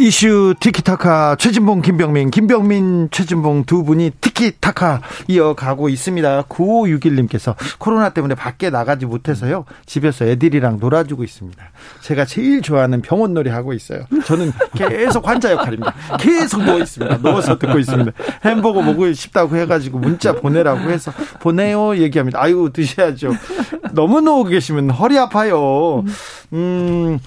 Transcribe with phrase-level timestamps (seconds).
[0.00, 6.42] 이슈 티키타카 최진봉 김병민 김병민 최진봉 두 분이 티키타카 이어가고 있습니다.
[6.44, 9.64] 9561님께서 코로나 때문에 밖에 나가지 못해서요.
[9.86, 11.64] 집에서 애들이랑 놀아주고 있습니다.
[12.02, 14.04] 제가 제일 좋아하는 병원 놀이 하고 있어요.
[14.24, 15.92] 저는 계속 환자 역할입니다.
[16.20, 17.18] 계속 누워 있습니다.
[17.18, 18.12] 누워서 듣고 있습니다.
[18.44, 21.10] 햄버거 먹고 싶다고 해가지고 문자 보내라고 해서
[21.40, 22.40] 보내요 얘기합니다.
[22.40, 23.32] 아유 드셔야죠.
[23.94, 26.04] 너무 누워 계시면 허리 아파요.
[26.52, 27.18] 음.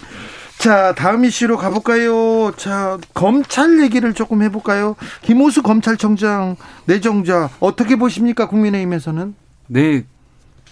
[0.62, 2.52] 자, 다음 이슈로 가볼까요?
[2.56, 4.96] 자, 검찰 얘기를 조금 해볼까요?
[5.24, 8.48] 김호수 검찰청장 내정자 어떻게 보십니까?
[8.48, 9.34] 국민의힘에서는?
[9.70, 10.06] 네,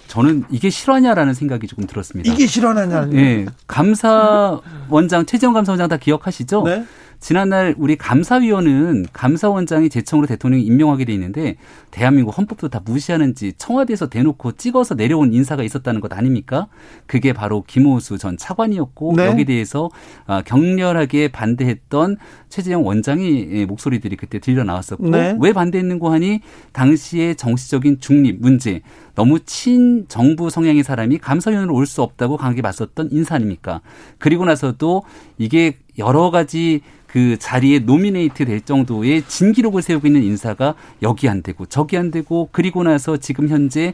[0.06, 2.32] 저는 이게 실화냐라는 생각이 조금 들었습니다.
[2.32, 3.06] 이게 실화냐?
[3.06, 6.62] 네, 감사원장 최재형 감사원장 다 기억하시죠?
[6.66, 6.86] 네.
[7.20, 11.58] 지난날 우리 감사위원은 감사원장이 제청으로 대통령이 임명하게 돼 있는데
[11.92, 16.68] 대한민국 헌법도 다 무시하는지 청와대에서 대놓고 찍어서 내려온 인사가 있었다는 것 아닙니까?
[17.08, 19.26] 그게 바로 김호수 전 차관이었고 네.
[19.26, 19.90] 여기에 대해서
[20.28, 25.38] 아, 격렬하게 반대했던 최재형 원장이 목소리들이 그때 들려 나왔었고 네.
[25.42, 26.40] 왜 반대했는고 하니
[26.72, 28.82] 당시의 정치적인 중립 문제
[29.16, 33.82] 너무 친정부 성향의 사람이 감사위원으로 올 수 없다고 강하게 맞섰던 인사 아닙니까?
[34.20, 35.02] 그리고 나서도
[35.40, 41.66] 이게 여러 가지 그 자리에 노미네이트 될 정도의 진기록을 세우고 있는 인사가 여기 안 되고
[41.66, 43.94] 저기 안 되고 그리고 나서 지금 현재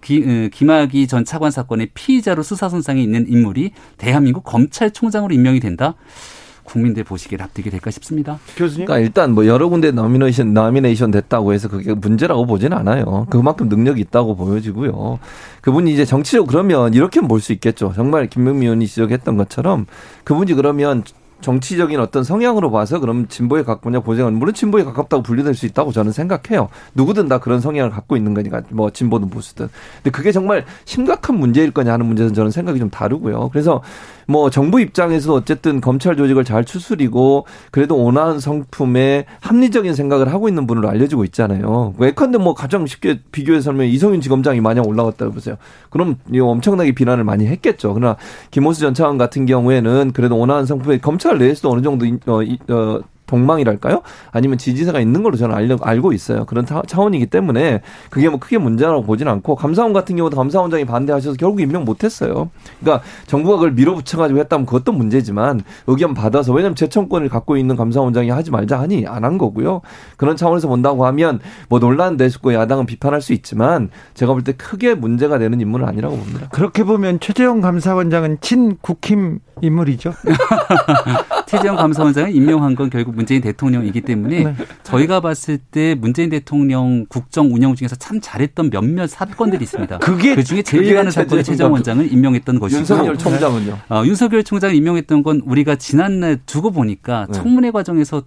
[0.00, 5.94] 기, 어, 김학의 전 차관 사건의 피의자로 수사 선상에 있는 인물이 대한민국 검찰총장으로 임명이 된다.
[6.64, 8.40] 국민들 보시기에 납득이 될까 싶습니다.
[8.56, 8.86] 교수님.
[8.86, 13.26] 그러니까 일단 뭐 여러 군데 nomination nomination 됐다고 해서 그게 문제라고 보지는 않아요.
[13.30, 15.20] 그만큼 능력이 있다고 보여지고요.
[15.60, 17.92] 그분이 이제 정치적으로 그러면 이렇게 볼 수 있겠죠.
[17.94, 19.86] 정말 김병민 의원이 지적했던 것처럼
[20.24, 21.04] 그분이 그러면
[21.40, 26.12] 정치적인 어떤 성향으로 봐서 그럼 진보에 가깝냐 보장은 물론 진보에 가깝다고 분류될 수 있다고 저는
[26.12, 26.68] 생각해요.
[26.94, 29.68] 누구든 다 그런 성향을 갖고 있는 거니까 뭐 진보든 보수든.
[29.96, 33.50] 근데 그게 정말 심각한 문제일 거냐 하는 문제는 저는 생각이 좀 다르고요.
[33.50, 33.82] 그래서
[34.26, 40.66] 뭐 정부 입장에서 어쨌든 검찰 조직을 잘 추스리고 그래도 온화한 성품에 합리적인 생각을 하고 있는
[40.66, 41.94] 분으로 알려지고 있잖아요.
[42.00, 45.56] 예컨대 뭐 가장 쉽게 비교해서 하면 이성윤 지검장이 만약 올라갔다고 보세요.
[45.90, 47.94] 그럼 엄청나게 비난을 많이 했겠죠.
[47.94, 48.16] 그러나
[48.50, 54.02] 김호수 전 차관 같은 경우에는 그래도 온화한 성품에 검찰 내에서도 어느 정도 어, 어, 동망이랄까요?
[54.32, 56.44] 아니면 지지세가 있는 걸로 저는 알려, 알고 있어요.
[56.46, 61.60] 그런 차원이기 때문에 그게 뭐 크게 문제라고 보지는 않고 감사원 같은 경우도 감사원장이 반대하셔서 결국
[61.60, 62.50] 임명 못했어요.
[62.80, 68.50] 그러니까 정부가 그걸 밀어붙여가지고 했다면 그것도 문제지만 의견 받아서 왜냐면 재청권을 갖고 있는 감사원장이 하지
[68.50, 69.80] 말자 하니 안 한 거고요.
[70.16, 74.94] 그런 차원에서 본다고 하면 뭐 논란 내수고 야당은 비판할 수 있지만 제가 볼 때 크게
[74.94, 76.48] 문제가 되는 인물은 아니라고 봅니다.
[76.52, 80.12] 그렇게 보면 최재형 감사원장은 친 국힘 인물이죠.
[81.46, 84.54] 최재형 감사원장을 임명한 건 결국 문재인 대통령이기 때문에 네.
[84.84, 89.98] 저희가 봤을 때 문재인 대통령 국정 운영 중에서 참 잘했던 몇몇 사건들이 있습니다.
[89.98, 93.78] 그게 그 중에 제일 많은 사건에 최재형 원장을 임명했던 것이고 윤석열 총장은요.
[93.90, 97.32] 어, 윤석열 총장을 임명했던 건 우리가 지난날 두고 보니까 네.
[97.38, 98.22] 청문회 과정에서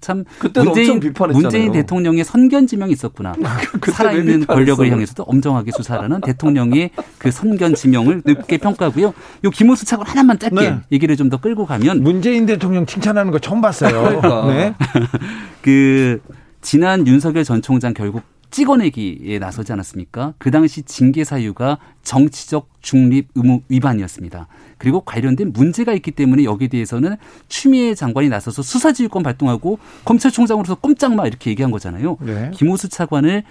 [0.00, 1.00] 참 문재인
[1.32, 3.34] 문재인 대통령의 선견 지명이 있었구나.
[3.92, 9.06] 살아있는 권력을 향해서도 엄정하게 수사하는 대통령의 그 선견 지명을 높게 평가하고요.
[9.44, 10.78] 요 김호수 차관 하나만 짧게 네.
[10.92, 14.20] 얘기를 좀 더 끌고 가면 문재인 대통령 칭찬하는 거 처음 봤어요.
[14.42, 14.52] 그러니까.
[14.52, 14.74] 네.
[15.62, 16.20] 그
[16.60, 18.22] 지난 윤석열 전 총장 결국
[18.54, 20.34] 찍어내기에 나서지 않았습니까?
[20.38, 24.46] 그 당시 징계 사유가 정치적 중립 의무 위반이었습니다.
[24.78, 27.16] 그리고 관련된 문제가 있기 때문에 여기에 대해서는
[27.48, 32.16] 추미애 장관이 나서서 수사지휘권 발동하고 검찰총장으로서 꼼짝마 이렇게 얘기한 거잖아요.
[32.20, 32.52] 네.
[32.54, 33.42] 김호수 차관을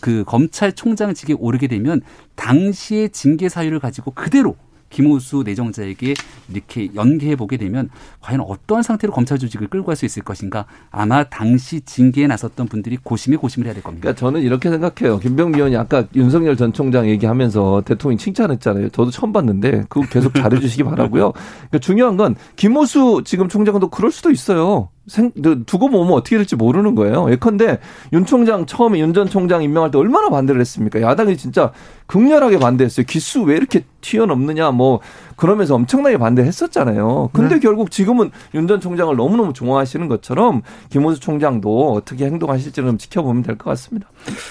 [0.00, 2.00] 그 검찰총장직에 오르게 되면
[2.34, 4.56] 당시의 징계 사유를 가지고 그대로
[4.90, 6.14] 김호수 내정자에게
[6.52, 7.88] 이렇게 연계해 보게 되면
[8.20, 12.96] 과연 어떠한 상태로 검찰 조직을 끌고 갈 수 있을 것인가 아마 당시 징계에 나섰던 분들이
[12.96, 14.02] 고심에 고심을 해야 될 겁니다.
[14.02, 15.18] 그러니까 저는 이렇게 생각해요.
[15.18, 18.88] 김병미 의원이 아까 윤석열 전 총장 얘기하면서 대통령 칭찬했잖아요.
[18.90, 21.32] 저도 처음 봤는데 그거 계속 잘해 주시기 바라고요.
[21.32, 24.88] 그러니까 중요한 건 김호수 지금 총장도 그럴 수도 있어요.
[25.10, 25.32] 생,
[25.66, 27.28] 두고 보면 어떻게 될지 모르는 거예요.
[27.30, 27.80] 예컨대
[28.12, 31.00] 윤 총장 처음에 윤 전 총장 임명할 때 얼마나 반대를 했습니까?
[31.02, 31.72] 야당이 진짜
[32.06, 33.04] 극렬하게 반대했어요.
[33.06, 35.00] 기수 왜 이렇게 튀어넘느냐 뭐
[35.36, 37.30] 그러면서 엄청나게 반대했었잖아요.
[37.32, 37.60] 근데 네.
[37.60, 43.70] 결국 지금은 윤 전 총장을 너무너무 좋아하시는 것처럼 김호수 총장도 어떻게 행동하실지는 지켜보면 될 것
[43.70, 44.08] 같습니다.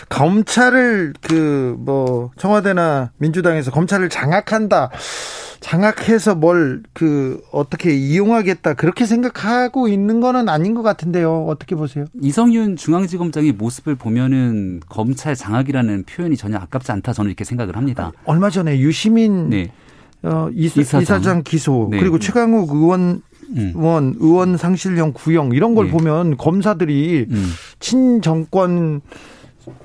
[0.09, 4.89] 검찰을 그 뭐 청와대나 민주당에서 검찰을 장악한다.
[5.59, 11.45] 장악해서 뭘 그 어떻게 이용하겠다 그렇게 생각하고 있는 거는 아닌 것 같은데요.
[11.47, 12.05] 어떻게 보세요?
[12.21, 18.11] 이성윤 중앙지검장의 모습을 보면은 검찰 장악이라는 표현이 전혀 아깝지 않다 저는 이렇게 생각을 합니다.
[18.25, 19.71] 얼마 전에 유시민 네.
[20.23, 21.01] 어, 이사, 이사장.
[21.01, 21.99] 이사장 기소 네.
[21.99, 23.21] 그리고 최강욱 의원
[23.51, 23.73] 음.
[23.75, 25.91] 의원 의원 상실령 구형 이런 걸 네.
[25.91, 27.51] 보면 검사들이 음.
[27.79, 29.01] 친정권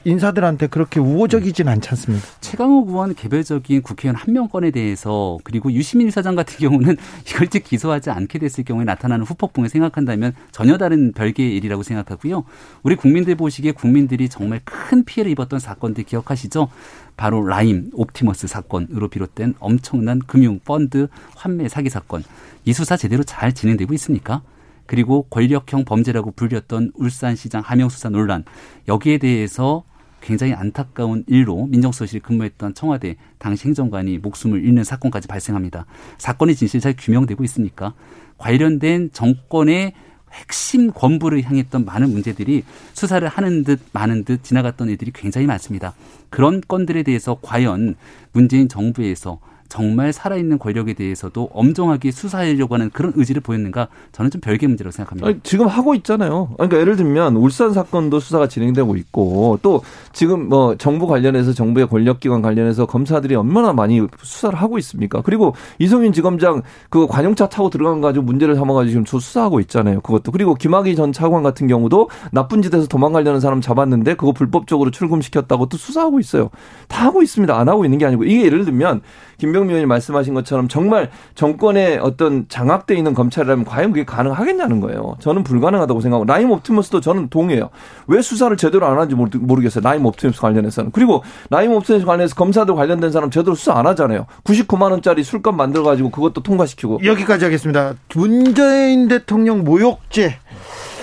[0.04, 2.26] 인사들한테 그렇게 우호적이진 않지 않습니까?
[2.40, 6.96] 최강욱 의원 개별적인 국회의원 한 명권에 대해서 그리고 유시민 사장 같은 경우는
[7.28, 12.44] 이걸 즉 기소하지 않게 됐을 경우에 나타나는 후폭풍을 생각한다면 전혀 다른 별개의 일이라고 생각하고요.
[12.82, 16.68] 우리 국민들 보시기에 국민들이 정말 큰 피해를 입었던 사건들 기억하시죠?
[17.16, 22.24] 바로 라임, 옵티머스 사건으로 비롯된 엄청난 금융, 펀드, 환매 사기 사건.
[22.64, 24.42] 이 수사 제대로 잘 진행되고 있습니까?
[24.86, 28.44] 그리고 권력형 범죄라고 불렸던 울산시장 하명수사 논란
[28.88, 29.84] 여기에 대해서
[30.20, 35.84] 굉장히 안타까운 일로 민정수석실에 근무했던 청와대 당시 행정관이 목숨을 잃는 사건까지 발생합니다.
[36.16, 37.92] 사건의 진실 잘 규명되고 있습니까?
[38.38, 39.92] 관련된 정권의
[40.32, 42.64] 핵심 권부를 향했던 많은 문제들이
[42.94, 45.94] 수사를 하는 듯 많은 듯 지나갔던 애들이 굉장히 많습니다.
[46.30, 47.94] 그런 건들에 대해서 과연
[48.32, 49.38] 문재인 정부에서
[49.68, 55.28] 정말 살아있는 권력에 대해서도 엄정하게 수사하려고 하는 그런 의지를 보였는가 저는 좀 별개 문제라고 생각합니다.
[55.28, 56.50] 아니, 지금 하고 있잖아요.
[56.54, 59.82] 그러니까 예를 들면 울산 사건도 수사가 진행되고 있고 또
[60.12, 65.22] 지금 뭐 정부 관련해서 정부의 권력기관 관련해서 검사들이 얼마나 많이 수사를 하고 있습니까?
[65.22, 70.00] 그리고 이성윤 지검장 그 관용차 타고 들어간 가지고 문제를 삼아가지고 지금 수사하고 있잖아요.
[70.02, 75.66] 그것도 그리고 김학의 전 차관 같은 경우도 나쁜 짓에서 도망가려는 사람 잡았는데 그거 불법적으로 출금시켰다고
[75.66, 76.50] 또 수사하고 있어요.
[76.88, 77.58] 다 하고 있습니다.
[77.58, 79.00] 안 하고 있는 게 아니고 이게 예를 들면
[79.38, 85.16] 김병민 의원이 말씀하신 것처럼 정말 정권에 어떤 장악돼 있는 검찰이라면 과연 그게 가능하겠냐는 거예요.
[85.20, 87.70] 저는 불가능하다고 생각하고 라임 옵티머스도 저는 동의해요.
[88.08, 89.82] 왜 수사를 제대로 안 하는지 모르겠어요.
[89.82, 90.90] 라임 옵티머스 관련해서는.
[90.90, 94.26] 그리고 라임 옵티머스 관련해서 검사들 관련된 사람 제대로 수사 안 하잖아요.
[94.44, 97.00] 99만 원짜리 술값 만들어 가지고 그것도 통과시키고.
[97.04, 97.94] 여기까지 하겠습니다.
[98.14, 100.38] 문재인 대통령 모욕죄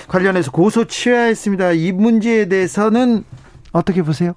[0.08, 1.72] 관련해서 고소 취하했습니다.
[1.72, 3.24] 이 문제에 대해서는
[3.72, 4.34] 어떻게 보세요?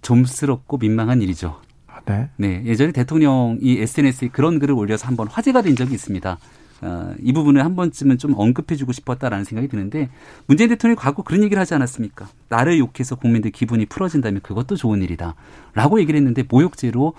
[0.00, 1.60] 좀스럽고 민망한 일이죠.
[2.08, 2.28] 네.
[2.36, 2.62] 네.
[2.64, 6.38] 예전에 대통령이 SNS에 그런 글을 올려서 한번 화제가 된 적이 있습니다.
[6.80, 10.08] 어, 이 부분을 한 번쯤은 좀 언급해주고 싶었다라는 생각이 드는데
[10.46, 12.28] 문재인 대통령이 과거 그런 얘기를 하지 않았습니까?
[12.48, 15.34] 나를 욕해서 국민들 기분이 풀어진다면 그것도 좋은 일이다.
[15.74, 17.14] 라고 얘기를 했는데 모욕죄로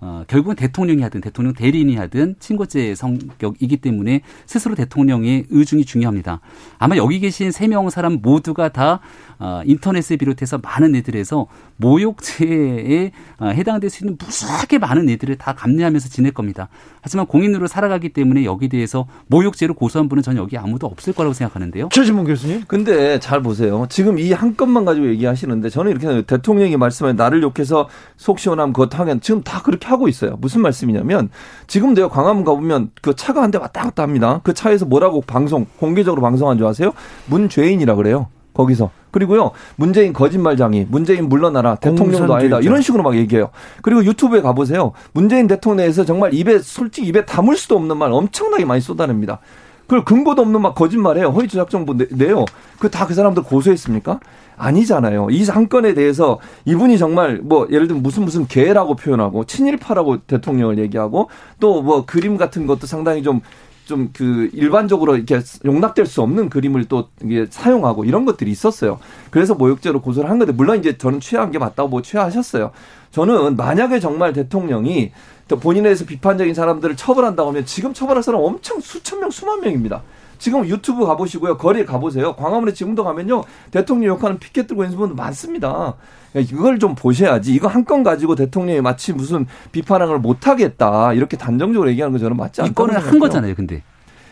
[0.00, 6.40] 어, 결국은 대통령이 하든 대통령 대리인이 하든 친고죄 성격이기 때문에 스스로 대통령의 의중이 중요합니다.
[6.78, 9.00] 아마 여기 계신 세 명 사람 모두가 다
[9.33, 9.33] 어,
[9.64, 11.46] 인터넷을 비롯해서 많은 애들에서
[11.76, 16.68] 모욕죄에 어, 해당될 수 있는 무수하게 많은 애들을 다 감내하면서 지낼 겁니다.
[17.00, 21.88] 하지만 공인으로 살아가기 때문에 여기 대해서 모욕죄로 고소한 분은 전 여기 아무도 없을 거라고 생각하는데요.
[21.90, 22.64] 최진문 교수님.
[22.68, 23.86] 근데 잘 보세요.
[23.88, 26.22] 지금 이 한 건만 가지고 얘기하시는데 저는 이렇게.
[26.26, 30.36] 대통령이 말씀하신 나를 욕해서 속 시원함 그것 하면 지금 다 그렇게 하고 있어요.
[30.40, 31.30] 무슨 말씀이냐면
[31.66, 34.40] 지금 내가 광화문 가보면 그 차가 한 대 왔다 갔다 합니다.
[34.42, 36.92] 그 차에서 뭐라고 방송 공개적으로 방송한 줄 아세요?
[37.26, 38.26] 문죄인이라 그래요.
[38.54, 38.90] 거기서.
[39.10, 42.60] 그리고요, 문재인 거짓말장이, 문재인 물러나라, 대통령도 아니다.
[42.60, 43.50] 이런 식으로 막 얘기해요.
[43.82, 44.92] 그리고 유튜브에 가보세요.
[45.12, 49.40] 문재인 대통령에서 정말 입에, 솔직히 입에 담을 수도 없는 말 엄청나게 많이 쏟아냅니다.
[49.86, 51.28] 그걸 근거도 없는 막 거짓말해요.
[51.28, 52.44] 허위 조작 정보 내요.
[52.78, 54.18] 그 다그 그 사람들 고소했습니까?
[54.56, 55.28] 아니잖아요.
[55.30, 61.28] 이 사건에 대해서 이분이 정말 뭐 예를 들면 무슨 무슨 개라고 표현하고 친일파라고 대통령을 얘기하고
[61.60, 63.40] 또 뭐 그림 같은 것도 상당히 좀
[63.86, 68.98] 좀 그 일반적으로 이렇게 용납될 수 없는 그림을 또 이게 사용하고 이런 것들이 있었어요.
[69.30, 72.70] 그래서 모욕죄로 고소를 한 건데 물론 이제 저는 취한 게 맞다고 뭐 취하하셨어요.
[73.10, 75.12] 저는 만약에 정말 대통령이
[75.48, 80.02] 또 본인에 대해서 비판적인 사람들을 처벌한다고 하면 지금 처벌할 사람 엄청 수천 명, 수만 명입니다.
[80.38, 81.56] 지금 유튜브 가보시고요.
[81.56, 82.34] 거리에 가보세요.
[82.36, 83.44] 광화문에 지금도 가면요.
[83.70, 85.94] 대통령 욕하는 피켓 들고 있는 분들 많습니다.
[86.36, 87.54] 이걸 좀 보셔야지.
[87.54, 91.12] 이거 한 건 가지고 대통령이 마치 무슨 비판을 못하겠다.
[91.12, 93.82] 이렇게 단정적으로 얘기하는 거 저는 맞지 않다고 이거는 한 거잖아요, 근데.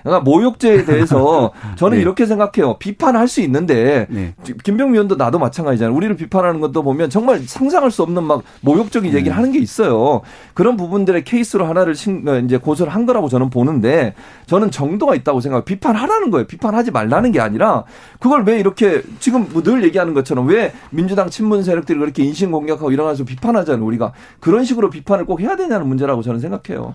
[0.03, 2.03] 그러니까 모욕죄에 대해서 저는 네.
[2.03, 2.79] 이렇게 생각해요.
[2.79, 4.35] 비판할 수 있는데 네.
[4.65, 5.95] 김병미 의원도 나도 마찬가지잖아요.
[5.95, 9.17] 우리를 비판하는 것도 보면 정말 상상할 수 없는 막 모욕적인 음.
[9.17, 10.23] 얘기를 하는 게 있어요.
[10.55, 11.95] 그런 부분들의 케이스로 하나를
[12.27, 14.15] 어, 이제 고소를 한 거라고 저는 보는데
[14.47, 15.65] 저는 정도가 있다고 생각해요.
[15.65, 16.47] 비판하라는 거예요.
[16.47, 17.85] 비판하지 말라는 게 아니라
[18.19, 23.25] 그걸 왜 이렇게 지금 뭐늘 얘기하는 것처럼 왜 민주당 친문 세력들이 그렇게 인신 공격하고 일어나서
[23.25, 23.85] 비판하잖아요.
[23.85, 26.95] 우리가 그런 식으로 비판을 꼭 해야 되냐는 문제라고 저는 생각해요.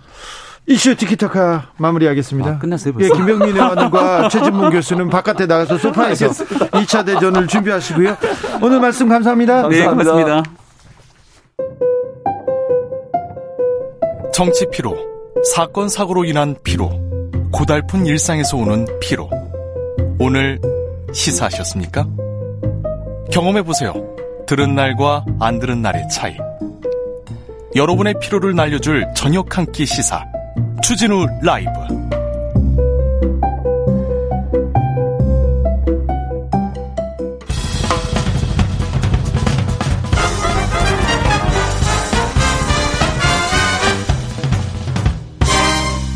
[0.68, 2.50] 이슈 티키타카 마무리하겠습니다.
[2.50, 2.92] 아, 끝났어요.
[2.92, 3.06] 벌써.
[3.08, 8.16] 예, 김병민 의원과 최진문 교수는 바깥에 나가서 소파에서 2차 대전을 준비하시고요.
[8.62, 9.66] 오늘 말씀 감사합니다.
[9.68, 10.42] 네, 고맙습니다.
[14.34, 14.94] 정치 피로,
[15.54, 16.90] 사건 사고로 인한 피로,
[17.50, 19.30] 고달픈 일상에서 오는 피로.
[20.20, 20.60] 오늘
[21.12, 22.06] 시사하셨습니까?
[23.32, 23.94] 경험해 보세요.
[24.46, 26.36] 들은 날과 안 들은 날의 차이.
[27.74, 30.24] 여러분의 피로를 날려줄 저녁 한 끼 시사.
[30.82, 31.70] 주진우 라이브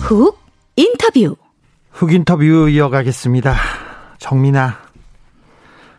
[0.00, 0.38] 훅
[0.76, 1.36] 인터뷰
[1.90, 3.56] 훅 인터뷰 이어가겠습니다.
[4.18, 4.78] 정민아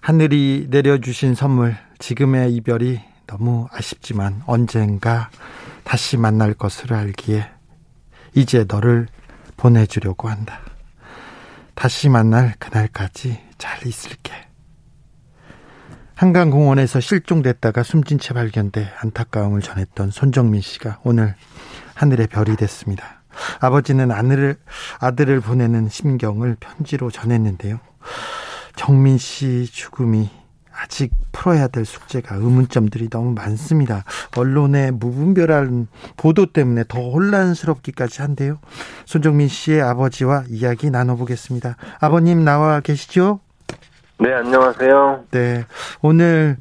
[0.02, 5.30] 하늘이 내려주신 선물 지금의 이별이 너무 아쉽지만 언젠가
[5.84, 7.53] 다시 만날 것을 알기에
[8.36, 9.08] 이제 너를
[9.58, 10.60] 보내주려고 한다.
[11.76, 14.34] 다시 만날 그날까지 잘 있을게.
[16.16, 21.36] 한강공원에서 실종됐다가 숨진 채 발견돼 안타까움을 전했던 손정민 씨가 오늘
[21.96, 23.24] 하늘의 별이 됐습니다.
[23.60, 24.56] 아버지는 아들을,
[25.00, 27.80] 아들을 보내는 심경을 편지로 전했는데요.
[28.76, 30.30] 정민 씨 죽음이
[30.76, 34.04] 아직 풀어야 될 숙제가 의문점들이 너무 많습니다.
[34.36, 35.88] 언론의 무분별한
[36.18, 38.60] 보도 때문에 더 혼란스럽기까지 한데요.
[39.06, 41.76] 손정민 씨의 아버지와 이야기 나눠보겠습니다.
[42.00, 43.40] 아버님 나와 계시죠?
[44.20, 45.26] 네, 안녕하세요.
[45.32, 45.66] 네.
[46.02, 46.58] 오늘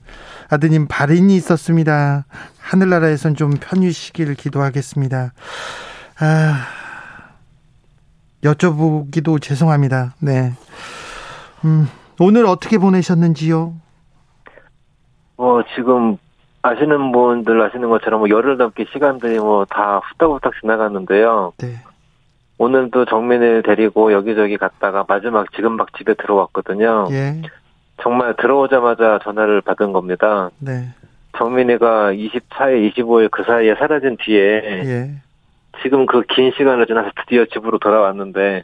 [0.49, 2.27] 아드님 발인이 있었습니다.
[2.59, 5.33] 하늘나라에선 좀 편히쉬기를 기도하겠습니다.
[6.19, 6.67] 아,
[8.43, 10.15] 여쭤보기도 죄송합니다.
[10.19, 10.53] 네.
[11.65, 11.89] 음,
[12.19, 13.82] 오늘 어떻게 보내셨는지요?
[15.37, 16.17] 뭐 지금
[16.63, 21.53] 아시는 분들 아시는 것처럼 뭐 열흘 넘게 시간들이 뭐 다 후딱후딱 지나갔는데요.
[21.59, 21.77] 네.
[22.59, 27.09] 오늘도 정민을 데리고 여기저기 갔다가 마지막 지금 막 집에 들어왔거든요.
[27.11, 27.43] 예.
[28.01, 30.51] 정말 들어오자마자 전화를 받은 겁니다.
[30.59, 30.89] 네.
[31.39, 35.11] 정민이가 24일, 25일 그 사이에 사라진 뒤에 예.
[35.83, 38.63] 지금 그 긴 시간을 지나서 드디어 집으로 돌아왔는데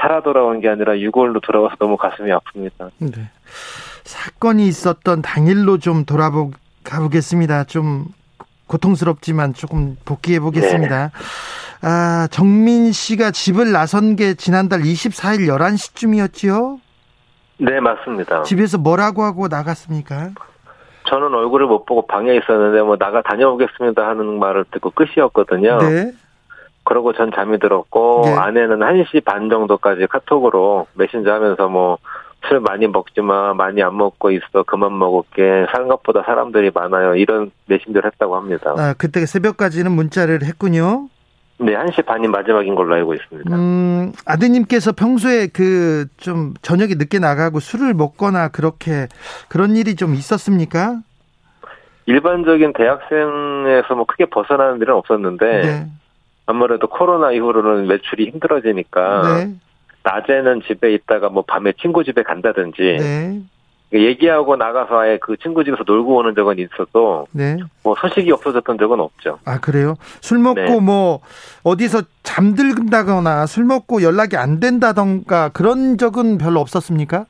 [0.00, 2.90] 살아 돌아온 게 아니라 6월로 돌아와서 너무 가슴이 아픕니다.
[2.98, 3.10] 네.
[4.08, 6.50] 사건이 있었던 당일로 좀 돌아보
[6.82, 7.64] 가보겠습니다.
[7.64, 8.06] 좀
[8.66, 11.08] 고통스럽지만 조금 복귀해 보겠습니다.
[11.08, 11.12] 네.
[11.82, 16.80] 아, 정민 씨가 집을 나선 게 지난달 24일 11시쯤이었지요?
[17.58, 18.44] 네, 맞습니다.
[18.44, 20.30] 집에서 뭐라고 하고 나갔습니까?
[21.08, 25.78] 저는 얼굴을 못 보고 방에 있었는데 뭐 나가 다녀오겠습니다 하는 말을 듣고 끝이었거든요.
[25.78, 26.12] 네.
[26.84, 28.32] 그러고 전 잠이 들었고 네.
[28.34, 31.98] 아내는 1시 반 정도까지 카톡으로 메신저 하면서 뭐
[32.48, 37.14] 술 많이 먹지 마, 많이 안 먹고 있어, 그만 먹을게, 생각보다 사람들이 많아요.
[37.14, 38.74] 이런 메신저를 했다고 합니다.
[38.76, 41.08] 아, 그때 새벽까지는 문자를 했군요.
[41.60, 43.54] 네, 1시 반이 마지막인 걸로 알고 있습니다.
[43.56, 49.08] 음, 아드님께서 평소에 그 좀 저녁에 늦게 나가고 술을 먹거나 그렇게
[49.48, 50.98] 그런 일이 좀 있었습니까?
[52.06, 55.86] 일반적인 대학생에서 뭐 크게 벗어나는 일은 없었는데 네.
[56.46, 59.54] 아무래도 코로나 이후로는 매출이 힘들어지니까 네.
[60.12, 63.40] 낮에는 집에 있다가 뭐 밤에 친구 집에 간다든지 네.
[63.92, 67.56] 얘기하고 나가서 아예 그 친구 집에서 놀고 오는 적은 있어도 네.
[67.82, 69.38] 뭐 소식이 없어졌던 적은 없죠.
[69.44, 69.94] 아 그래요?
[70.20, 70.80] 술 먹고 네.
[70.80, 71.20] 뭐
[71.64, 77.26] 어디서 잠들다거나 술 먹고 연락이 안 된다던가 그런 적은 별로 없었습니까?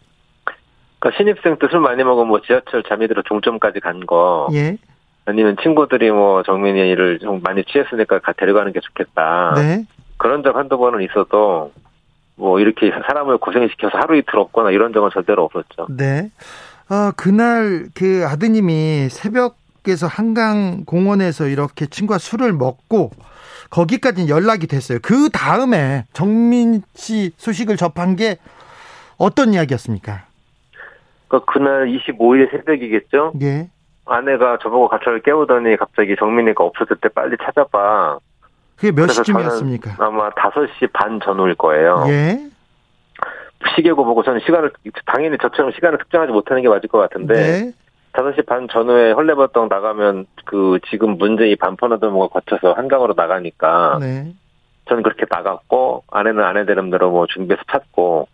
[0.99, 4.49] 그러니까 신입생 때 술 많이 먹으면 뭐 지하철 잠이 들어 종점까지 간 거.
[4.52, 4.78] 예.
[5.26, 9.54] 아니면 친구들이 뭐 정민이를 좀 많이 취했으니까 데려가는 게 좋겠다.
[9.56, 9.85] 네.
[10.16, 11.70] 그런 적 한두 번은 있어도
[12.38, 15.88] 뭐 이렇게 사람을 고생시켜서 하루 이틀 없거나 이런 적은 절대로 없었죠.
[15.90, 16.30] 네.
[16.88, 23.11] 어, 그날 그 아드님이 새벽에서 한강 공원에서 이렇게 친구와 술을 먹고
[23.71, 24.99] 거기까지 연락이 됐어요.
[25.02, 28.38] 그 다음에 정민 씨 소식을 접한 게
[29.18, 30.25] 어떤 이야기였습니까?
[31.26, 33.33] 그 그날 25일 새벽이겠죠?
[33.42, 33.68] 예.
[34.07, 38.18] 아내가 저보고 가차를 깨우더니 갑자기 정민이가 없었을 때 빨리 찾아봐.
[38.78, 39.97] 그게 몇 시쯤이었습니까?
[39.99, 42.04] 아마 5시 반 전후일 거예요.
[42.08, 42.38] 예.
[43.75, 44.70] 시계고 보고 저는 시간을
[45.04, 47.73] 당연히 저처럼 시간을 특정하지 못하는 게 맞을 것 같은데 네.
[48.12, 54.32] 5시 반 전후에 헐레버떡 나가면 그 지금 문제 이 반포나도모가 거쳐서 한강으로 나가니까 네.
[54.88, 58.28] 저는 그렇게 나갔고 아내는 아내대름대로 뭐 준비해서 찾고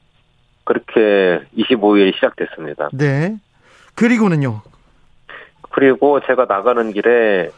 [0.65, 2.91] 그렇게 25일 시작됐습니다.
[2.93, 3.37] 네.
[3.95, 4.61] 그리고는요.
[5.71, 7.51] 그리고 제가 나가는 길에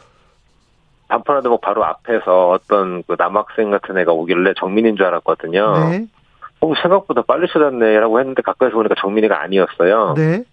[1.07, 5.89] 반포나도목 뭐 바로 앞에서 어떤 그 남학생 같은 애가 오길래 정민인 줄 알았거든요.
[5.89, 6.05] 네.
[6.59, 10.13] 어, 생각보다 빨리 찾았네라고 했는데 가까이서 보니까 정민이가 아니었어요.
[10.15, 10.43] 네.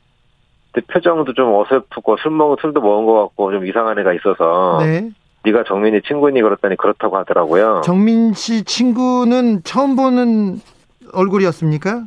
[0.72, 4.78] 근데 표정도 좀 어설프고 술 먹은 술도 먹은 것 같고 좀 이상한 애가 있어서.
[4.80, 5.10] 네.
[5.44, 7.82] 네가 정민이 친구니 그렇다니 그렇다고 하더라고요.
[7.84, 10.60] 정민 씨 친구는 처음 보는
[11.12, 12.04] 얼굴이었습니까?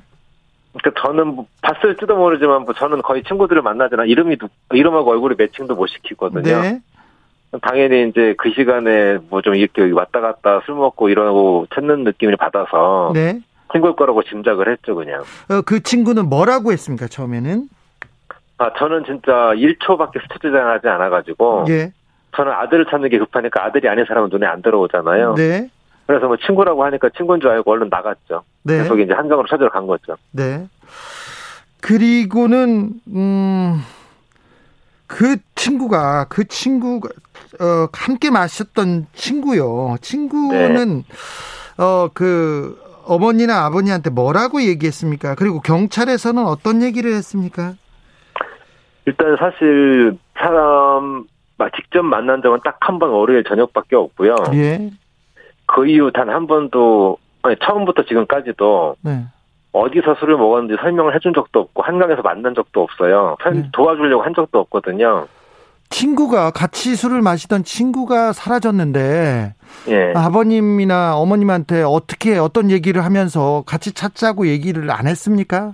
[0.73, 4.05] 그러니까 저는 뭐 봤을지도 모르지만 뭐 저는 거의 친구들을 만나잖아.
[4.05, 4.37] 이름이
[4.71, 6.61] 이름하고 얼굴이 매칭도 못 시키거든요.
[6.61, 6.81] 네.
[7.61, 13.11] 당연히 이제 그 시간에 뭐 좀 이렇게 왔다 갔다 술 먹고 이러고 찾는 느낌을 받아서
[13.13, 13.39] 네.
[13.71, 15.21] 친구일 거라고 짐작을 했죠 그냥.
[15.49, 17.69] 어, 그 친구는 뭐라고 했습니까 처음에는?
[18.59, 21.91] 아 저는 진짜 1초밖에 스쳐지지 않아가지고 예.
[22.35, 25.35] 저는 아들을 찾는 게 급하니까 아들이 아닌 사람은 눈에 안 들어오잖아요.
[25.35, 25.69] 네.
[26.07, 28.43] 그래서 뭐 친구라고 하니까 친구인 줄 알고 얼른 나갔죠.
[28.63, 28.77] 네.
[28.79, 30.15] 계속 이제 한정으로 찾으러 간 거죠.
[30.31, 30.65] 네.
[31.81, 33.81] 그리고는 음.
[35.07, 37.09] 그 친구가 그 친구가
[37.59, 39.95] 어 함께 마셨던 친구요.
[40.01, 41.03] 친구는
[41.77, 41.83] 네.
[41.83, 45.35] 어그 어머니나 아버님한테 뭐라고 얘기했습니까?
[45.35, 47.75] 그리고 경찰에서는 어떤 얘기를 했습니까?
[49.05, 51.25] 일단 사실 사람
[51.75, 54.35] 직접 만난 적은 딱 한 번 월요일 저녁밖에 없고요.
[54.53, 54.91] 예.
[55.65, 59.25] 그 이후 단 한 번도 아니, 처음부터 지금까지도 네.
[59.71, 63.38] 어디서 술을 먹었는지 설명을 해준 적도 없고 한강에서 만난 적도 없어요.
[63.51, 63.69] 네.
[63.71, 65.27] 도와주려고 한 적도 없거든요.
[65.89, 69.53] 친구가 같이 술을 마시던 친구가 사라졌는데
[69.88, 70.13] 예.
[70.15, 75.74] 아버님이나 어머님한테 어떻게 어떤 얘기를 하면서 같이 찾자고 얘기를 안 했습니까?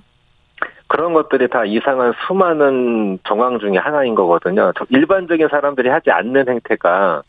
[0.88, 4.72] 그런 것들이 다 이상한 수많은 정황 중에 하나인 거거든요.
[4.90, 7.24] 일반적인 사람들이 하지 않는 행태가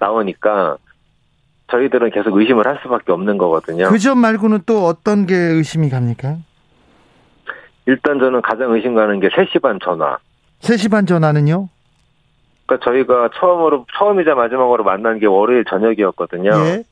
[0.00, 0.78] 나오니까
[1.72, 3.88] 저희들은 계속 의심을 할 수밖에 없는 거거든요.
[3.88, 6.36] 그 점 말고는 또 어떤 게 의심이 갑니까?
[7.86, 10.18] 일단 저는 가장 의심 가는 게 3시 반 전화.
[10.60, 11.68] 3시 반 전화는요?
[12.66, 16.50] 그러니까 저희가 처음으로 처음이자 마지막으로 만난 게 월요일 저녁이었거든요.
[16.50, 16.84] 예.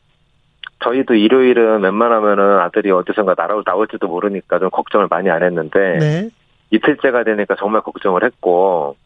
[0.83, 6.31] 저희도 일요일은 웬만하면은 아들이 어디선가 나올 나올지도 모르니까 좀 걱정을 많이 안 했는데 네.
[6.71, 8.97] 이틀째가 되니까 정말 걱정을 했고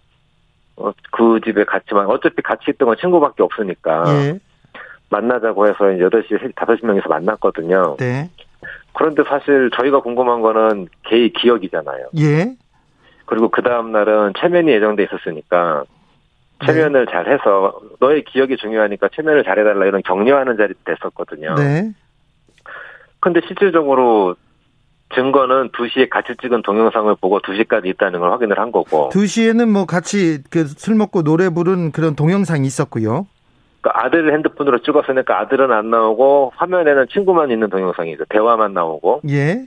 [0.77, 4.39] 어, 그 집에 같이만 어차피 같이 있던 건 친구밖에 없으니까 예.
[5.11, 7.97] 만나자고 해서 8시 5명이서 만났거든요.
[7.99, 8.31] 네.
[8.95, 12.09] 그런데 사실 저희가 궁금한 거는 개의 기억이잖아요.
[12.19, 12.55] 예.
[13.27, 15.85] 그리고 그 다음 날은 체면이 예정돼 있었으니까
[16.65, 17.13] 체면을 네.
[17.13, 21.55] 잘 해서 너의 기억이 중요하니까 체면을 잘 해달라 이런 격려하는 자리 됐었거든요.
[21.57, 21.93] 네.
[23.21, 24.37] 근데 실질적으로
[25.15, 29.11] 증거는 2시에 같이 찍은 동영상을 보고 2시까지 있다는 걸 확인을 한 거고.
[29.11, 33.27] 2시에는 뭐 같이 그 술 먹고 노래 부른 그런 동영상이 있었고요.
[33.85, 38.25] 그 아들 핸드폰으로 찍었으니까 아들은 안 나오고 화면에는 친구만 있는 동영상이죠.
[38.31, 39.21] 대화만 나오고.
[39.29, 39.67] 예.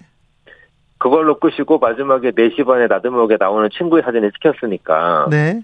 [0.97, 5.27] 그걸로 끄시고 마지막에 4시 반에 나들목에 나오는 친구의 사진을 찍혔으니까.
[5.29, 5.61] 네.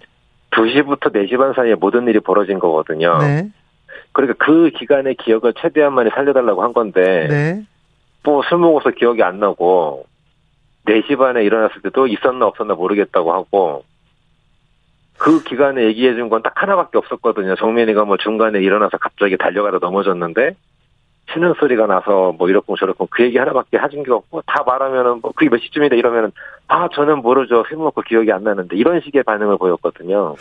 [0.51, 3.18] 2시부터 4시 반 사이에 모든 일이 벌어진 거거든요.
[3.18, 3.50] 네.
[4.11, 7.63] 그러니까 그 기간의 기억을 최대한 많이 살려달라고 한 건데, 네.
[8.24, 10.05] 뭐술 먹어서 기억이 안 나고,
[10.85, 13.83] 4시 반에 일어났을 때도 있었나 없었나 모르겠다고 하고,
[15.24, 17.55] 그 기간에 얘기해 준 건 딱 하나밖에 없었거든요.
[17.55, 20.55] 정민이가 뭐 중간에 일어나서 갑자기 달려가다 넘어졌는데,
[21.31, 25.31] 치는 소리가 나서 뭐 이렇고 저렇고 그 얘기 하나밖에 해준 게 없고 다 말하면은 뭐
[25.33, 26.33] 그게 몇 시쯤이다 이러면은
[26.68, 30.36] 아 저는 모르죠 술 먹고 기억이 안 나는데 이런 식의 반응을 보였거든요.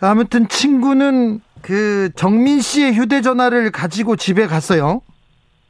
[0.00, 5.02] 아무튼 친구는 그 정민 씨의 휴대전화를 가지고 집에 갔어요.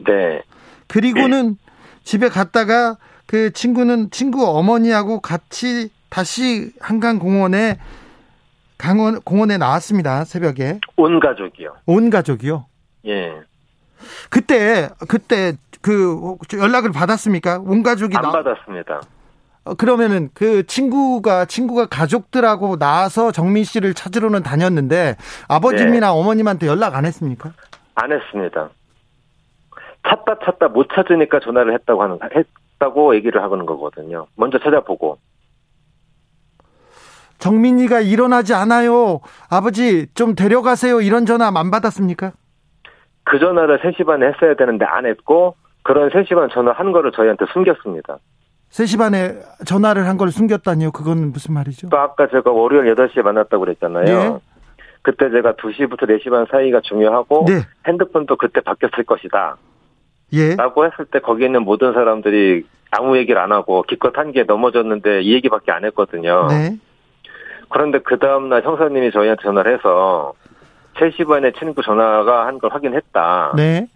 [0.07, 0.43] 네.
[0.89, 1.57] 그리고는
[2.05, 7.79] 집에 갔다가 그 친구는 친구 어머니하고 같이 다시 한강공원에
[8.83, 10.81] 강원 공원에 나왔습니다 새벽에.
[10.97, 11.77] 온 가족이요.
[11.87, 12.67] 온 가족이요.
[13.07, 13.33] 예.
[14.29, 17.61] 그때 그때 그 연락을 받았습니까?
[17.65, 18.31] 온 가족이 안 나...
[18.33, 19.01] 받았습니다.
[19.65, 25.15] 어, 그러면은 그 친구가 친구가 가족들하고 나와서 정민 씨를 찾으러는 다녔는데
[25.47, 26.19] 아버님이나 네.
[26.19, 27.53] 어머님한테 연락 안 했습니까?
[27.95, 28.69] 안 했습니다.
[30.09, 34.27] 찾다 찾다 못 찾으니까 전화를 했다고 하는 했다고 얘기를 하는 거거든요.
[34.35, 35.19] 먼저 찾아보고.
[37.53, 39.21] 정민이가 일어나지 않아요.
[39.51, 41.01] 아버지 좀 데려가세요.
[41.01, 42.33] 이런 전화 안 받았습니까?
[43.25, 47.47] 그 전화를 3시 반에 했어야 되는데 안 했고 그런 3시 반 전화 한 거를 저희한테
[47.53, 48.19] 숨겼습니다.
[48.71, 49.35] 3시 반에
[49.67, 50.93] 전화를 한 걸 숨겼다니요?
[50.93, 51.89] 그건 무슨 말이죠?
[51.89, 54.05] 또 아까 제가 월요일 8시에 만났다고 그랬잖아요.
[54.05, 54.39] 네.
[55.03, 57.63] 그때 제가 2시부터 4시 반 사이가 중요하고 네.
[57.89, 59.57] 핸드폰도 그때 바뀌었을 것이다.
[60.35, 60.55] 예.
[60.55, 65.23] 라고 했을 때 거기 있는 모든 사람들이 아무 얘기를 안 하고 기껏 한 게 넘어졌는데
[65.23, 66.47] 이 얘기밖에 안 했거든요.
[66.49, 66.79] 네.
[67.73, 70.35] 그런데 그 다음날 형사님이 저희한테 전화를 해서
[70.97, 73.55] 3시 반에 친구 전화가 한 걸 확인했다.
[73.57, 73.87] 네.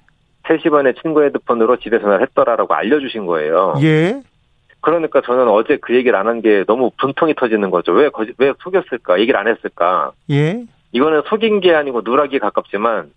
[0.44, 3.74] 3시 반에 친구 핸드폰으로 집에 전화를 했더라라고 알려주신 거예요.
[3.82, 4.22] 예.
[4.80, 7.92] 그러니까 저는 어제 그 얘기를 안 한 게 너무 분통이 터지는 거죠.
[7.92, 9.18] 왜, 거짓, 왜 속였을까?
[9.20, 10.12] 얘기를 안 했을까?
[10.30, 10.64] 예.
[10.92, 13.10] 이거는 속인 게 아니고 누락이 가깝지만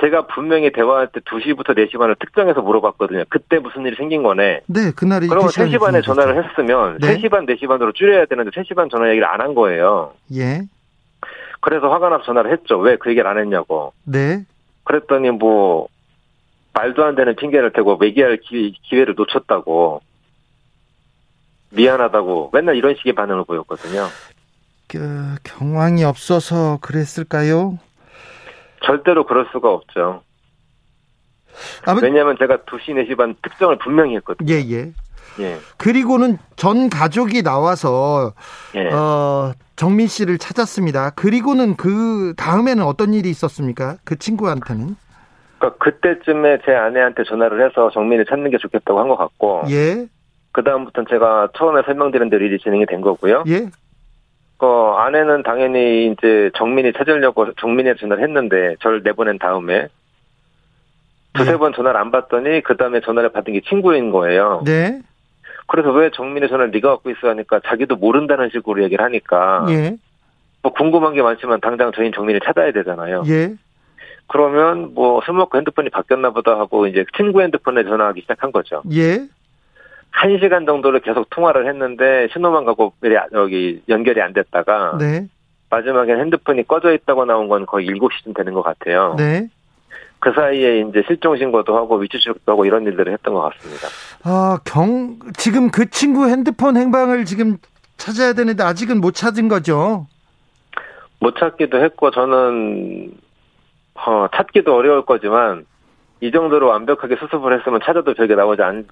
[0.00, 3.24] 제가 분명히 대화할 때 2시부터 4시 반을 특정해서 물어봤거든요.
[3.28, 4.62] 그때 무슨 일이 생긴 거네.
[4.66, 5.28] 네, 그날이.
[5.28, 7.16] 그러면 3시 반에 전화를 했으면 네.
[7.16, 10.12] 3시 반, 4시 반으로 줄여야 되는데 3시 반 전화 얘기를 안 한 거예요.
[10.34, 10.62] 예.
[11.60, 12.78] 그래서 화가 나서 전화를 했죠.
[12.78, 13.92] 왜 그 얘기를 안 했냐고.
[14.04, 14.44] 네.
[14.84, 15.88] 그랬더니 뭐
[16.74, 20.02] 말도 안 되는 핑계를 대고 얘기할 기, 회를 놓쳤다고
[21.70, 24.06] 미안하다고 맨날 이런 식의 반응을 보였거든요.
[24.88, 27.78] 그 경황이 없어서 그랬을까요?
[28.84, 30.22] 절대로 그럴 수가 없죠.
[31.86, 32.00] 아무...
[32.02, 34.52] 왜냐하면 제가 2시, 4시 반 특정을 분명히 했거든요.
[34.52, 34.92] 예, 예.
[35.40, 35.56] 예.
[35.78, 38.34] 그리고는 전 가족이 나와서
[38.76, 38.88] 예.
[38.92, 41.10] 어, 정민 씨를 찾았습니다.
[41.10, 43.96] 그리고는 그 다음에는 어떤 일이 있었습니까?
[44.04, 44.96] 그 친구한테는?
[45.58, 49.62] 그러니까 그때쯤에 제 아내한테 전화를 해서 정민을 찾는 게 좋겠다고 한 것 같고.
[49.70, 50.06] 예.
[50.52, 53.42] 그 다음부터는 제가 처음에 설명드린 대로 일이 진행이 된 거고요.
[53.48, 53.68] 예.
[54.58, 59.88] 그 아내는 당연히 이제 정민이 찾으려고 정민이한테 전화를 했는데 저를 내보낸 다음에
[61.34, 61.56] 두세 네.
[61.58, 64.62] 번 전화를 안 받더니 그 다음에 전화를 받은 게 친구인 거예요.
[64.64, 65.00] 네.
[65.66, 69.96] 그래서 왜 정민의 전화를 네가 갖고 있어 하니까 자기도 모른다는 식으로 얘기를 하니까 예.
[70.62, 73.24] 뭐 궁금한 게 많지만 당장 저희 정민을 찾아야 되잖아요.
[73.28, 73.54] 예.
[74.28, 78.82] 그러면 뭐 술 먹고 핸드폰이 바뀌었나 보다 하고 이제 친구 핸드폰에 전화하기 시작한 거죠.
[78.92, 79.26] 예.
[80.14, 82.94] 한 시간 정도를 계속 통화를 했는데 신호만 가고
[83.32, 85.26] 여기 연결이 안 됐다가 네.
[85.70, 89.16] 마지막엔 핸드폰이 꺼져 있다고 나온 건 거의 7시쯤 되는 것 같아요.
[89.18, 89.48] 네.
[90.20, 93.88] 그 사이에 이제 실종 신고도 하고 위치 추적도 하고 이런 일들을 했던 것 같습니다.
[94.22, 97.58] 아, 경 지금 그 친구 핸드폰 행방을 지금
[97.96, 100.06] 찾아야 되는데 아직은 못 찾은 거죠?
[101.18, 103.14] 못 찾기도 했고 저는
[103.96, 105.66] 어, 찾기도 어려울 거지만
[106.20, 108.86] 이 정도로 완벽하게 수습을 했으면 찾아도 별게 나오지 않을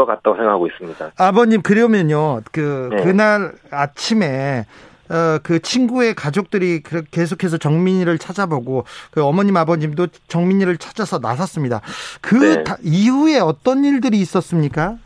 [0.00, 1.12] 것 같다고 생각하고 있습니다.
[1.18, 3.04] 아버님 그러면요 그 네.
[3.04, 4.64] 그날 아침에
[5.10, 11.80] 어, 그 친구의 가족들이 계속해서 정민이를 찾아보고 그 어머님 아버님도 정민이를 찾아서 나섰습니다.
[12.20, 12.64] 그 네.
[12.82, 14.96] 이후에 어떤 일들이 있었습니까?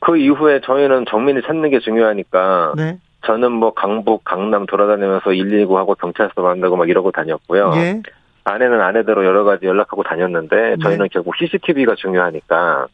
[0.00, 2.98] 그 이후에 저희는 정민이 찾는 게 중요하니까 네.
[3.24, 7.72] 저는 뭐 강북, 강남 돌아다니면서 119 하고 경찰서 만나고 막 이러고 다녔고요.
[7.76, 8.02] 예.
[8.44, 11.08] 아내는 아내대로 여러 가지 연락하고 다녔는데 저희는 네.
[11.12, 12.88] 결국 CCTV가 중요하니까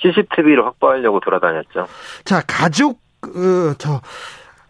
[0.00, 1.86] CCTV를 확보하려고 돌아다녔죠.
[2.24, 4.00] 자, 가족 그, 저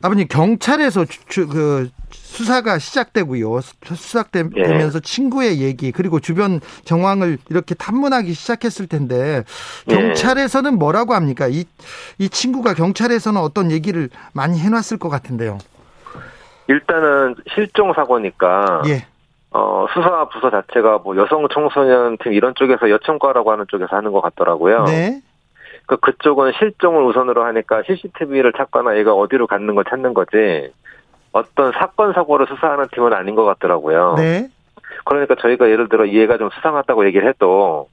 [0.03, 3.61] 아버님 경찰에서 주, 그 수사가 시작되고요.
[3.61, 5.01] 수사되면서 예.
[5.01, 9.43] 친구의 얘기 그리고 주변 정황을 이렇게 탐문하기 시작했을 텐데
[9.89, 11.49] 경찰에서는 뭐라고 합니까?
[11.49, 11.65] 이,
[12.19, 15.59] 이 친구가 경찰에서는 어떤 얘기를 많이 해놨을 것 같은데요.
[16.69, 19.07] 일단은 실종 사고니까 예.
[19.57, 24.21] 어, 수사 부서 자체가 뭐 여성 청소년 팀 이런 쪽에서 여청과라고 하는 쪽에서 하는 것
[24.21, 24.85] 같더라고요.
[24.85, 25.23] 네.
[25.87, 30.71] 그 그쪽은 실종을 우선으로 하니까 CCTV를 찾거나 얘가 어디로 갔는 걸 찾는 거지
[31.33, 34.17] 어떤 사건 사고를 수사하는 팀은 아닌 것 같더라고요.
[34.19, 34.49] 네.
[35.07, 37.89] 그러니까 저희가 예를 들어 얘가 좀 수상하다고 얘기를 해도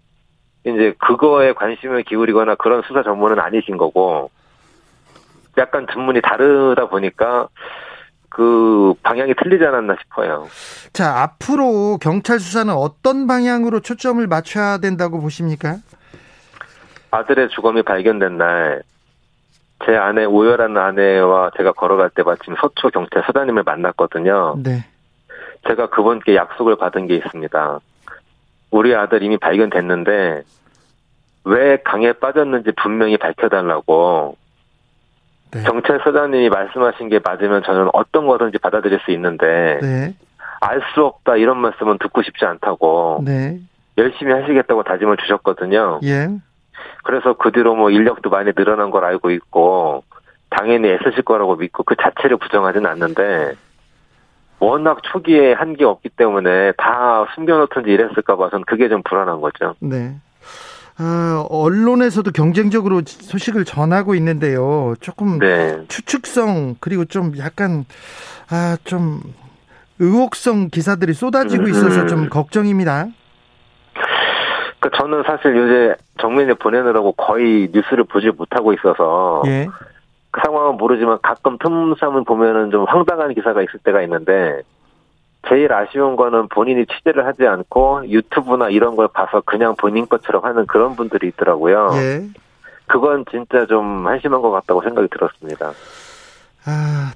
[0.65, 4.31] 이제 그거에 관심을 기울이거나 그런 수사 전문은 아니신 거고
[5.57, 7.47] 약간 전문이 다르다 보니까
[8.33, 10.47] 그 방향이 틀리지 않았나 싶어요.
[10.91, 15.77] 자, 앞으로 경찰 수사는 어떤 방향으로 초점을 맞춰야 된다고 보십니까?
[17.11, 18.81] 아들의 주검이 발견된 날,
[19.85, 24.55] 제 아내, 오열한 아내와 제가 걸어갈 때 마침 서초 경찰 서장님을 만났거든요.
[24.63, 24.83] 네.
[25.67, 27.79] 제가 그분께 약속을 받은 게 있습니다.
[28.71, 30.41] 우리 아들 이미 발견됐는데,
[31.43, 34.37] 왜 강에 빠졌는지 분명히 밝혀달라고,
[35.53, 35.63] 네.
[35.63, 40.15] 경찰서장님이 말씀하신 게 맞으면 저는 어떤 거든지 받아들일 수 있는데 네.
[40.61, 43.59] 알수 없다 이런 말씀은 듣고 싶지 않다고 네.
[43.97, 45.99] 열심히 하시겠다고 다짐을 주셨거든요.
[46.03, 46.29] 예.
[47.03, 50.03] 그래서 그 뒤로 뭐 인력도 많이 늘어난 걸 알고 있고
[50.49, 53.53] 당연히 애쓰실 거라고 믿고 그 자체를 부정하지는 않는데
[54.59, 59.75] 워낙 초기에 한 게 없기 때문에 다 숨겨놓든지 이랬을까 봐선 그게 좀 불안한 거죠.
[59.79, 60.15] 네.
[60.99, 64.93] 어, 언론에서도 경쟁적으로 소식을 전하고 있는데요.
[65.01, 65.83] 조금 네.
[65.87, 67.85] 추측성 그리고 좀 약간
[68.49, 69.21] 아 좀
[69.99, 72.07] 의혹성 기사들이 쏟아지고 있어서 음.
[72.07, 73.07] 좀 걱정입니다.
[74.79, 79.67] 그 저는 사실 요새 정민이 보내느라고 거의 뉴스를 보지 못하고 있어서 예.
[80.31, 84.61] 그 상황은 모르지만 가끔 틈삼을 보면은 좀 황당한 기사가 있을 때가 있는데
[85.47, 90.65] 제일 아쉬운 거는 본인이 취재를 하지 않고 유튜브나 이런 걸 봐서 그냥 본인 것처럼 하는
[90.65, 91.89] 그런 분들이 있더라고요.
[91.95, 92.27] 예.
[92.87, 95.73] 그건 진짜 좀 한심한 것 같다고 생각이 들었습니다.
[96.65, 97.13] 아,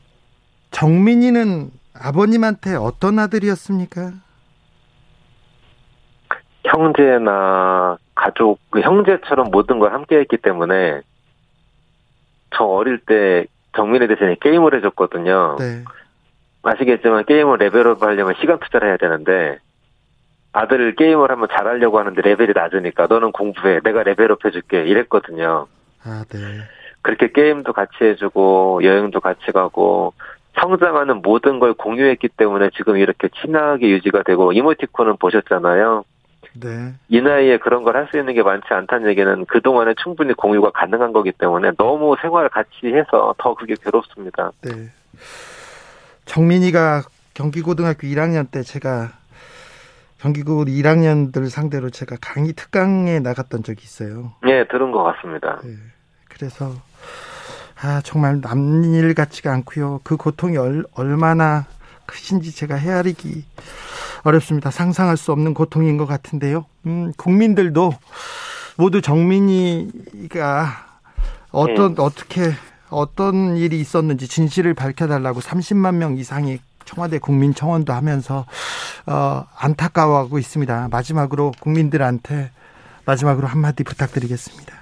[0.72, 4.12] 정민이는 아버님한테 어떤 아들이었습니까?
[6.66, 11.02] 형제나 가족, 그 형제처럼 모든 걸 함께 했기 때문에
[12.56, 15.56] 저 어릴 때 정민이 대신해서 게임을 해줬거든요.
[15.60, 15.84] 네.
[16.68, 19.60] 아시겠지만 게임을 레벨업 하려면 시간 투자를 해야 되는데
[20.52, 25.68] 아들 게임을 하면 잘하려고 하는데 레벨이 낮으니까 너는 공부해 내가 레벨업 해줄게 이랬거든요.
[26.04, 26.40] 아, 네.
[27.02, 30.14] 그렇게 게임도 같이 해주고 여행도 같이 가고
[30.60, 36.04] 성장하는 모든 걸 공유했기 때문에 지금 이렇게 친하게 유지가 되고 이모티콘은 보셨잖아요.
[36.60, 36.94] 네.
[37.08, 41.14] 이 나이에 그런 걸 할 수 있는 게 많지 않다는 얘기는 그동안에 충분히 공유가 가능한
[41.14, 44.52] 거기 때문에 너무 생활을 같이 해서 더 그게 괴롭습니다.
[44.64, 44.72] 네.
[46.28, 49.12] 정민이가 경기고등학교 1학년 때 제가
[50.20, 54.34] 경기고 1학년들 상대로 제가 강의 특강에 나갔던 적이 있어요.
[54.44, 55.60] 네, 들은 것 같습니다.
[55.64, 55.76] 네,
[56.30, 56.74] 그래서
[57.82, 60.02] 아 정말 남일 같지가 않고요.
[60.04, 61.66] 그 고통이 얼, 얼마나
[62.06, 63.46] 크신지 제가 헤아리기
[64.24, 64.72] 어렵습니다.
[64.72, 66.66] 상상할 수 없는 고통인 것 같은데요.
[66.88, 67.94] 음, 국민들도
[68.78, 70.88] 모두 정민이가
[71.52, 72.02] 어떤 네.
[72.02, 72.52] 어떻게
[72.90, 78.46] 어떤 일이 있었는지 진실을 밝혀달라고 30만 명 이상이 청와대 국민 청원도 하면서
[79.06, 80.88] 어, 안타까워하고 있습니다.
[80.92, 82.52] 마지막으로 국민들한테
[83.06, 84.74] 마지막으로 한마디 부탁드리겠습니다.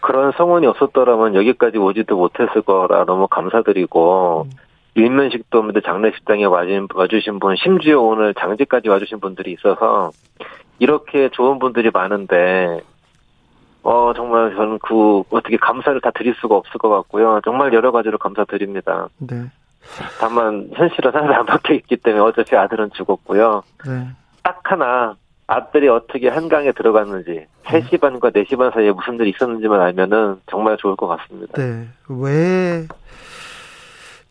[0.00, 4.50] 그런 성원이 없었더라면 여기까지 오지도 못했을 거라 너무 감사드리고 음.
[4.94, 10.10] 일면식도 없는데 장례식장에 와주신 분 심지어 오늘 장지까지 와주신 분들이 있어서
[10.78, 12.80] 이렇게 좋은 분들이 많은데
[13.88, 17.40] 어 정말 저는 그 어떻게 감사를 다 드릴 수가 없을 것 같고요.
[17.42, 19.08] 정말 여러 가지로 감사드립니다.
[19.16, 19.46] 네.
[20.20, 23.62] 다만 현실은 하나 안 박혀 있기 때문에 어차피 아들은 죽었고요.
[23.86, 24.08] 네.
[24.42, 30.42] 딱 하나 아들이 어떻게 한강에 들어갔는지 3시 반과 4시 반 사이에 무슨 일이 있었는지만 알면은
[30.50, 31.54] 정말 좋을 것 같습니다.
[31.54, 31.88] 네.
[32.10, 32.86] 왜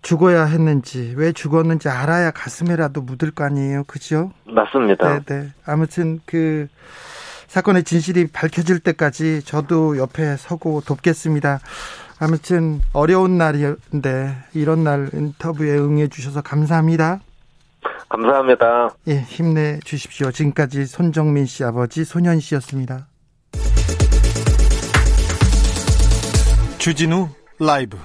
[0.04, 3.86] 죽어야 했는지, 왜 죽었는지 알아야 가슴에라도 묻을 거 아니에요.
[3.88, 4.30] 그죠?
[4.46, 5.18] 맞습니다.
[5.18, 5.48] 네, 네.
[5.66, 6.68] 아무튼 그
[7.58, 11.60] 사건의 진실이 밝혀질 때까지 저도 옆에 서고 돕겠습니다.
[12.20, 17.20] 아무튼 어려운 날인데 이런 날 인터뷰에 응해 주셔서 감사합니다.
[18.10, 18.90] 감사합니다.
[19.08, 20.32] 예, 힘내 주십시오.
[20.32, 23.08] 지금까지 손정민 씨 아버지 소년 씨였습니다.
[26.78, 27.98] 주진우 라이브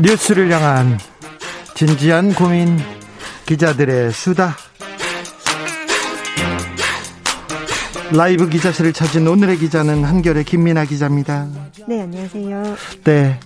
[0.00, 0.98] 뉴스를 향한
[1.74, 2.78] 진지한 고민
[3.46, 4.54] 기자들의 수다
[8.16, 11.48] 라이브 기자실을 찾은 오늘의 기자는 한결의 김민아 기자입니다.
[11.88, 12.62] 네, 안녕하세요.
[13.02, 13.40] 네.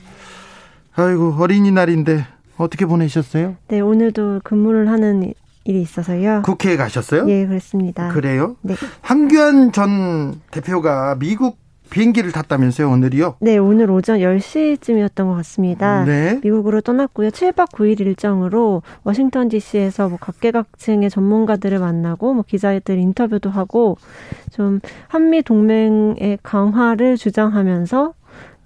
[0.94, 2.26] 아이고, 어린이날인데
[2.58, 3.56] 어떻게 보내셨어요?
[3.68, 5.32] 네, 오늘도 근무를 하는
[5.64, 6.42] 일이 있어서요.
[6.42, 7.30] 국회에 가셨어요?
[7.30, 8.08] 예, 그렇습니다.
[8.08, 8.56] 그래요?
[8.60, 8.74] 네.
[9.00, 11.56] 황교안 전 대표가 미국
[11.90, 13.36] 비행기를 탔다면서요, 오늘이요?
[13.40, 16.04] 네, 오늘 오전 10시쯤이었던 것 같습니다.
[16.04, 16.40] 네.
[16.42, 17.30] 미국으로 떠났고요.
[17.30, 23.96] 7박 9일 일정으로 워싱턴 DC에서 뭐 각계각층의 전문가들을 만나고 뭐 기자들 인터뷰도 하고
[24.52, 28.14] 좀 한미 동맹의 강화를 주장하면서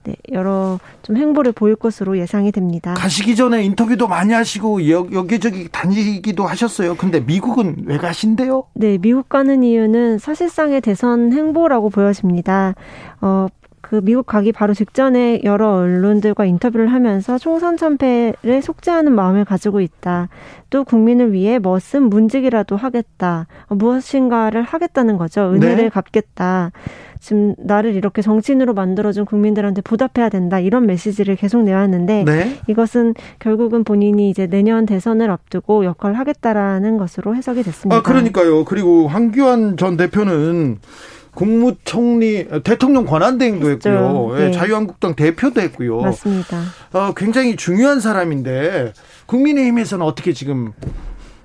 [0.04, 2.94] 네, 여러 좀 행보를 보일 것으로 예상이 됩니다.
[2.94, 6.96] 가시기 전에 인터뷰도 많이 하시고 여, 여기저기 다니기도 하셨어요.
[6.96, 8.64] 근데 미국은 왜 가신대요?
[8.74, 12.74] 네, 미국 가는 이유는 사실상의 대선 행보라고 보여집니다.
[13.20, 13.46] 어,
[13.92, 20.30] 그 미국 가기 바로 직전에 여러 언론들과 인터뷰를 하면서 총선 참패를 속죄하는 마음을 가지고 있다.
[20.70, 23.48] 또 국민을 위해 멋은 문직이라도 하겠다.
[23.68, 25.52] 무엇인가를 하겠다는 거죠.
[25.52, 25.88] 은혜를 네.
[25.90, 26.72] 갚겠다.
[27.20, 32.58] 지금 나를 이렇게 정치인으로 만들어준 국민들한테 보답해야 된다 이런 메시지를 계속 내왔는데 네?
[32.68, 37.96] 이것은 결국은 본인이 이제 내년 대선을 앞두고 역할을 하겠다라는 것으로 해석이 됐습니다.
[37.98, 38.64] 아 그러니까요.
[38.64, 40.78] 그리고 황교안 전 대표는
[41.34, 44.32] 국무총리 대통령 권한대행도 했고요.
[44.36, 44.50] 예, 네.
[44.52, 46.00] 자유한국당 대표도 했고요.
[46.00, 46.60] 맞습니다.
[46.92, 48.92] 어, 굉장히 중요한 사람인데
[49.26, 50.72] 국민의힘에서는 어떻게 지금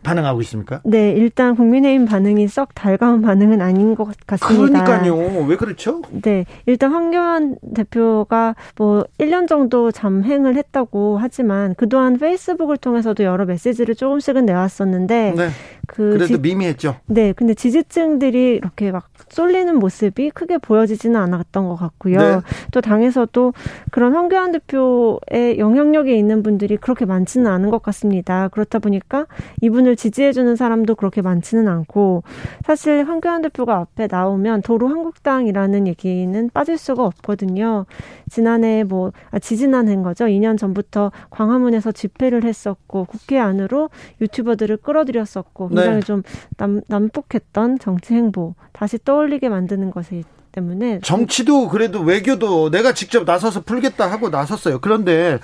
[0.08, 0.80] 반응하고 있습니까?
[0.86, 4.84] 네, 일단 국민의힘 반응이 썩 달가운 반응은 아닌 것 같습니다.
[4.86, 5.45] 그러니까요.
[5.45, 6.02] 왜 그렇죠?
[6.21, 13.95] 네, 일단 황교안 대표가 뭐 1년 정도 잠행을 했다고 하지만 그동안 페이스북을 통해서도 여러 메시지를
[13.95, 15.50] 조금씩은 내왔었는데 네.
[15.88, 16.97] 그 그래도 지, 미미했죠.
[17.06, 22.19] 네, 근데 지지층들이 이렇게 막 쏠리는 모습이 크게 보여지지는 않았던 것 같고요.
[22.19, 22.39] 네.
[22.71, 23.54] 또 당에서도
[23.91, 28.50] 그런 황교안 대표의 영향력이 있는 분들이 그렇게 많지는 않은 것 같습니다.
[28.50, 29.26] 그렇다 보니까
[29.62, 32.23] 이분을 지지해주는 사람도 그렇게 많지는 않고
[32.65, 37.86] 사실 황교안 대표가 앞에 나오면 도로 한국당이라는 얘기는 빠질 수가 없거든요.
[38.30, 40.26] 지난해 뭐 아, 지지난해인 거죠.
[40.26, 46.05] 2년 전부터 광화문에서 집회를 했었고 국회 안으로 유튜버들을 끌어들였었고 굉장히 네.
[46.05, 46.23] 좀
[46.57, 50.23] 남, 난폭했던 정치 행보 다시 떠올리게 만드는 것이
[50.62, 54.80] 때문에 정치도 그래도 외교도 내가 직접 나서서 풀겠다 하고 나섰어요.
[54.82, 55.38] 그런데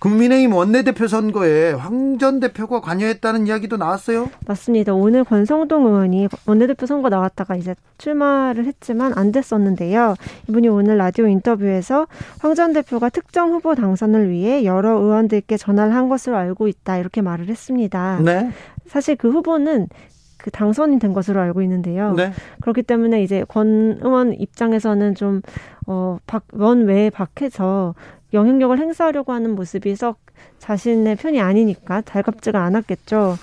[0.00, 4.30] 국민의힘 원내대표 선거에 황 전 대표가 관여했다는 이야기도 나왔어요.
[4.46, 4.94] 맞습니다.
[4.94, 10.14] 오늘 권성동 의원이 원내대표 선거 나왔다가 이제 출마를 했지만 안 됐었는데요.
[10.48, 12.06] 이분이 오늘 라디오 인터뷰에서
[12.40, 17.20] 황 전 대표가 특정 후보 당선을 위해 여러 의원들께 전화를 한 것으로 알고 있다 이렇게
[17.20, 18.18] 말을 했습니다.
[18.24, 18.50] 네.
[18.88, 19.88] 사실 그 후보는
[20.46, 22.12] 그 당선이 된 것으로 알고 있는데요.
[22.12, 22.30] 네.
[22.60, 25.42] 그렇기 때문에 이제 권 의원 입장에서는 좀,
[25.88, 27.96] 어, 박, 원외에 박해서
[28.32, 30.18] 영향력을 행사하려고 하는 모습이 썩
[30.60, 33.38] 자신의 편이 아니니까 달갑지가 않았겠죠.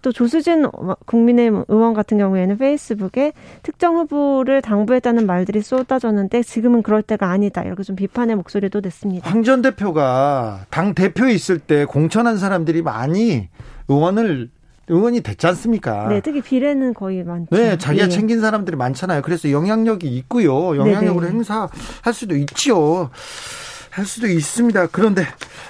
[0.00, 0.66] 또 조수진
[1.04, 7.62] 국민의힘 의원 같은 경우에는 페이스북에 특정 후보를 당부했다는 말들이 쏟아졌는데 지금은 그럴 때가 아니다.
[7.64, 9.28] 이렇게 좀 비판의 목소리도 냈습니다.
[9.28, 13.50] 황 전 대표가 당 대표에 있을 때 공천한 사람들이 많이
[13.88, 14.48] 의원을
[14.90, 16.08] 의원이 됐지 않습니까?
[16.08, 17.56] 네, 특히 비례는 거의 많죠.
[17.56, 18.08] 네, 자기가 예.
[18.08, 19.22] 챙긴 사람들이 많잖아요.
[19.22, 20.76] 그래서 영향력이 있고요.
[20.76, 21.34] 영향력을 네네.
[21.34, 23.10] 행사할 수도 있지요.
[23.90, 24.88] 할 수도 있습니다.
[24.88, 25.24] 그런데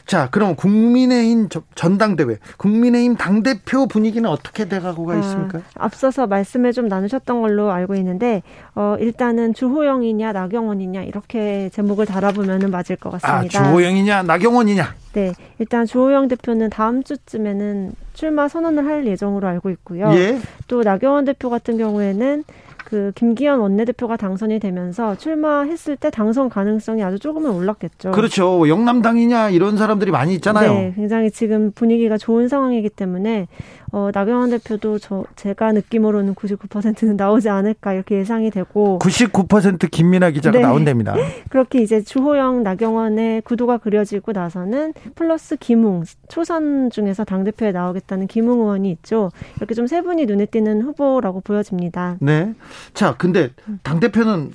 [0.06, 5.60] 자, 그럼 국민의힘 전당대회, 국민의힘 당대표 분위기는 어떻게 돼가고가 아, 있습니까?
[5.74, 8.42] 앞서서 말씀을 좀 나누셨던 걸로 알고 있는데,
[8.74, 13.60] 어, 일단은 주호영이냐, 나경원이냐, 이렇게 제목을 달아보면 맞을 것 같습니다.
[13.60, 14.94] 아, 주호영이냐, 나경원이냐?
[15.12, 15.32] 네.
[15.58, 20.10] 일단 주호영 대표는 다음 주쯤에는 출마 선언을 할 예정으로 알고 있고요.
[20.14, 20.40] 예.
[20.66, 22.44] 또 나경원 대표 같은 경우에는
[22.90, 28.10] 그 김기현 원내대표가 당선이 되면서 출마했을 때 당선 가능성이 아주 조금은 올랐겠죠.
[28.10, 28.68] 그렇죠.
[28.68, 30.74] 영남당이냐 이런 사람들이 많이 있잖아요.
[30.74, 33.46] 네, 굉장히 지금 분위기가 좋은 상황이기 때문에
[33.92, 40.56] 어, 나경원 대표도 저 제가 느낌으로는 99%는 나오지 않을까 이렇게 예상이 되고 99% 김민아 기자가
[40.58, 40.62] 네.
[40.64, 41.14] 나온답니다.
[41.50, 48.60] 그렇게 이제 주호영 나경원의 구도가 그려지고 나서는 플러스 김웅 초선 중에서 당 대표에 나오겠다는 김웅
[48.60, 49.30] 의원이 있죠.
[49.56, 52.16] 이렇게 좀 세 분이 눈에 띄는 후보라고 보여집니다.
[52.20, 52.54] 네.
[52.94, 53.50] 자, 근데
[53.82, 54.52] 당 대표는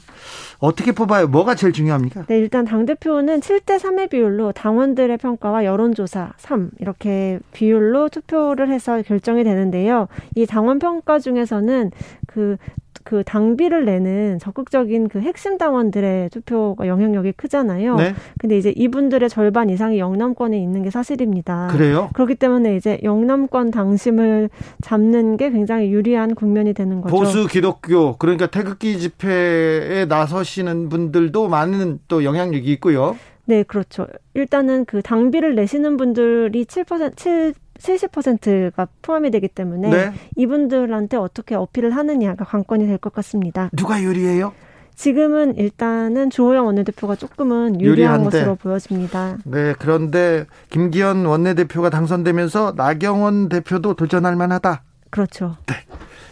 [0.66, 1.28] 어떻게 뽑아요?
[1.28, 2.26] 뭐가 제일 중요합니까?
[2.26, 9.44] 네, 일단 당대표는 7대 3의 비율로 당원들의 평가와 여론조사 3 이렇게 비율로 투표를 해서 결정이
[9.44, 10.08] 되는데요.
[10.36, 11.92] 이 당원 평가 중에서는
[12.28, 12.58] 그
[13.06, 17.96] 그 당비를 내는 적극적인 그 핵심 당원들의 투표가 영향력이 크잖아요.
[17.96, 18.16] 네.
[18.40, 21.68] 근데 이제 이분들의 절반 이상이 영남권에 있는 게 사실입니다.
[21.72, 22.10] 그래요?
[22.14, 24.50] 그렇기 때문에 이제 영남권 당심을
[24.82, 27.16] 잡는 게 굉장히 유리한 국면이 되는 거죠.
[27.16, 33.16] 보수 기독교 그러니까 태극기 집회에 나서시는 분들도 많은 또 영향력이 있고요.
[33.46, 34.08] 네, 그렇죠.
[34.34, 40.14] 일단은 그 당비를 내시는 분들이 7% 7 70%가 포함이 되기 때문에 네.
[40.36, 43.70] 이분들한테 어떻게 어필을 하느냐가 관건이 될 것 같습니다.
[43.76, 44.54] 누가 유리해요?
[44.96, 48.26] 지금은 일단은 주호영 원내대표가 조금은 유리한 유리한데.
[48.30, 49.38] 것으로 보여집니다.
[49.44, 54.84] 네, 그런데 김기현 원내대표가 당선되면서 나경원 대표도 도전할 만하다.
[55.10, 55.58] 그렇죠.
[55.66, 55.76] 네.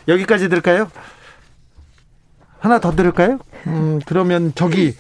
[0.08, 0.88] 여기까지 들을까요?
[2.60, 3.40] 하나 더 들을까요?
[3.68, 4.96] 음, 그러면 저기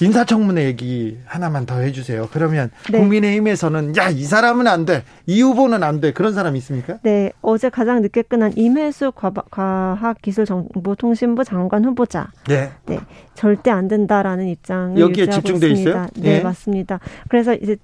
[0.00, 2.28] 인사청문회 얘기 하나만 더 해주세요.
[2.32, 2.98] 그러면 네.
[2.98, 6.12] 국민의힘에서는 야 이 사람은 안 돼, 이 후보는 안 돼.
[6.12, 6.98] 그런 사람 있습니까?
[7.02, 9.12] 네, 어제 가장 늦게 끝난 임혜수
[9.50, 12.28] 과학기술정보통신부 장관 후보자.
[12.46, 12.98] 네, 네,
[13.34, 15.90] 절대 안 된다라는 입장을 여기에 집중돼 있습니다.
[15.90, 16.06] 있어요?
[16.16, 17.00] 네, 네, 맞습니다.
[17.28, 17.76] 그래서 이제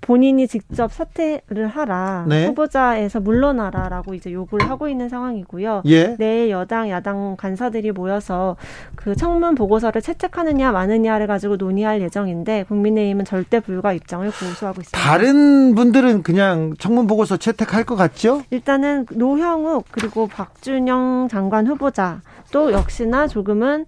[0.00, 2.46] 본인이 직접 사퇴를 하라 네.
[2.46, 5.82] 후보자에서 물러나라라고 이제 요구를 하고 있는 상황이고요.
[5.86, 6.16] 예.
[6.16, 8.56] 내일 여당 야당 간사들이 모여서
[8.96, 14.98] 그 청문 보고서를 채택하느냐 마느냐를 가지고 논의할 예정인데 국민의힘은 절대 불가 입장을 고수하고 있습니다.
[14.98, 18.42] 다른 분들은 그냥 청문 보고서 채택할 것 같죠?
[18.50, 22.20] 일단은 노형욱 그리고 박준영 장관 후보자
[22.52, 23.86] 또 역시나 조금은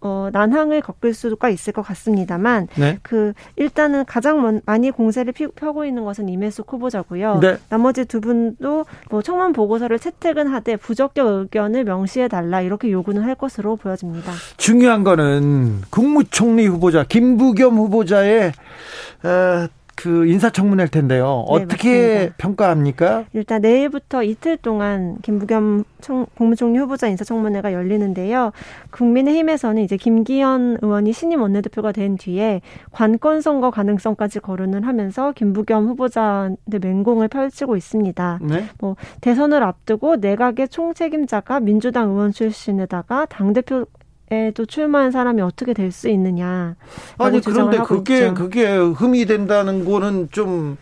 [0.00, 2.98] 어, 난항을 겪을 수가 있을 것 같습니다만 네.
[3.02, 7.38] 그 일단은 가장 많이 공세를 피, 펴고 있는 것은 임혜숙 후보자고요.
[7.40, 7.58] 네.
[7.68, 13.34] 나머지 두 분도 뭐 청문 보고서를 채택은 하되 부적격 의견을 명시해 달라 이렇게 요구는 할
[13.34, 14.32] 것으로 보여집니다.
[14.56, 18.52] 중요한 거는 국무총리 후보자 김부겸 후보자의
[19.22, 21.44] 어, 그 인사청문회일 텐데요.
[21.48, 22.34] 네, 어떻게 맞습니다.
[22.38, 23.24] 평가합니까?
[23.32, 28.52] 일단 내일부터 이틀 동안 김부겸 청, 국무총리 후보자 인사청문회가 열리는데요.
[28.90, 32.60] 국민의힘에서는 이제 김기현 의원이 신임 원내대표가 된 뒤에
[32.92, 38.40] 관건 선거 가능성까지 거론을 하면서 김부겸 후보자한테 맹공을 펼치고 있습니다.
[38.42, 38.66] 네?
[38.78, 43.86] 뭐 대선을 앞두고 내각의 총책임자가 민주당 의원 출신에다가 당 대표
[44.30, 46.76] 에도 출마한 사람이 어떻게 될 수 있느냐.
[47.18, 48.34] 아니 그런데 그게 있죠.
[48.34, 50.76] 그게 흠이 된다는 거는 좀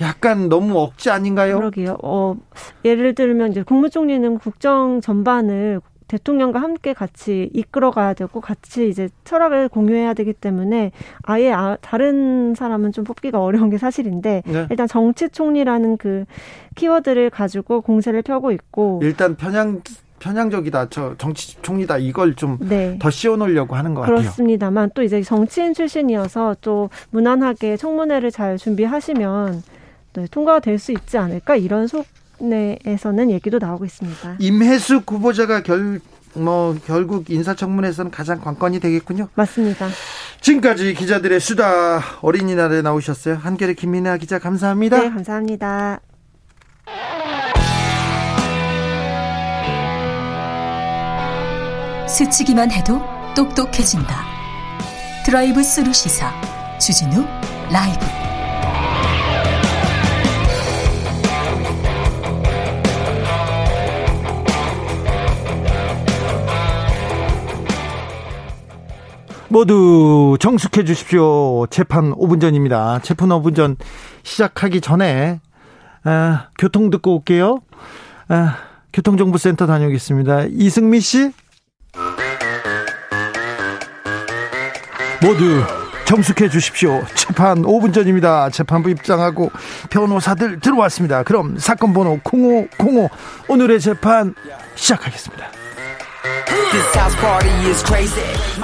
[0.00, 1.56] 약간 너무 억지 아닌가요?
[1.58, 1.98] 그러게요.
[2.02, 2.36] 어
[2.84, 10.14] 예를 들면 이제 국무총리는 국정 전반을 대통령과 함께 같이 이끌어가야 되고 같이 이제 철학을 공유해야
[10.14, 14.66] 되기 때문에 아예 아, 다른 사람은 좀 뽑기가 어려운 게 사실인데 네.
[14.70, 16.24] 일단 정치 총리라는 그
[16.76, 19.82] 키워드를 가지고 공세를 펴고 있고 일단 편향
[20.18, 22.98] 편향적이다, 저 정치 총리다 이걸 좀더 네.
[23.10, 24.18] 씌워놓으려고 하는 것 같아요.
[24.18, 29.62] 그렇습니다만 또 이제 정치인 출신이어서 또 무난하게 청문회를 잘 준비하시면
[30.14, 34.36] 네, 통과가 될 수 있지 않을까 이런 속내에서는 얘기도 나오고 있습니다.
[34.38, 36.00] 임혜숙 후보자가 결,
[36.34, 39.28] 뭐 결국 인사청문회에서는 가장 관건이 되겠군요.
[39.34, 39.88] 맞습니다.
[40.40, 43.36] 지금까지 기자들의 수다 어린이날에 나오셨어요.
[43.36, 45.00] 한결의 김민아 기자 감사합니다.
[45.00, 46.00] 네, 감사합니다.
[52.08, 53.00] 스치기만 해도
[53.36, 54.24] 똑똑해진다.
[55.26, 56.32] 드라이브 스루 시사
[56.78, 57.24] 주진우
[57.70, 57.98] 라이브.
[69.50, 71.66] 모두 정숙해 주십시오.
[71.68, 73.00] 재판 5분 전입니다.
[73.02, 73.76] 재판 5분 전
[74.22, 75.40] 시작하기 전에
[76.04, 77.60] 아, 교통 듣고 올게요.
[78.28, 78.56] 아,
[78.92, 80.46] 교통정보센터 다녀오겠습니다.
[80.50, 81.32] 이승미 씨.
[85.22, 85.62] 모두
[86.04, 87.04] 정숙해 주십시오.
[87.14, 88.48] 재판 5분 전입니다.
[88.50, 89.50] 재판부 입장하고
[89.90, 91.22] 변호사들 들어왔습니다.
[91.22, 93.10] 그럼 사건 번호 0505
[93.48, 94.34] 오늘의 재판
[94.74, 95.46] 시작하겠습니다.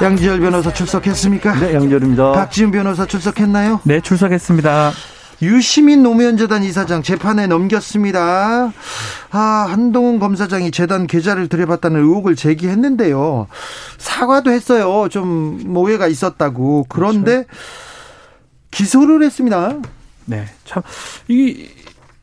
[0.01, 1.55] 양지열 변호사 출석했습니까?
[1.61, 2.33] 네, 양지열입니다.
[2.33, 3.81] 박지훈 변호사 출석했나요?
[3.85, 4.93] 네, 출석했습니다.
[5.45, 8.73] 유시민 노무현재단 이사장 재판에 넘겼습니다.
[9.31, 9.39] 아,
[9.69, 13.47] 한동훈 검사장이 재단 계좌를 들여봤다는 의혹을 제기했는데요.
[13.99, 15.09] 사과도 했어요.
[15.11, 16.87] 좀 모해가 있었다고.
[16.89, 17.49] 그런데 그렇죠.
[18.71, 19.77] 기소를 했습니다.
[20.27, 20.83] 네, 참,
[21.29, 21.69] 이,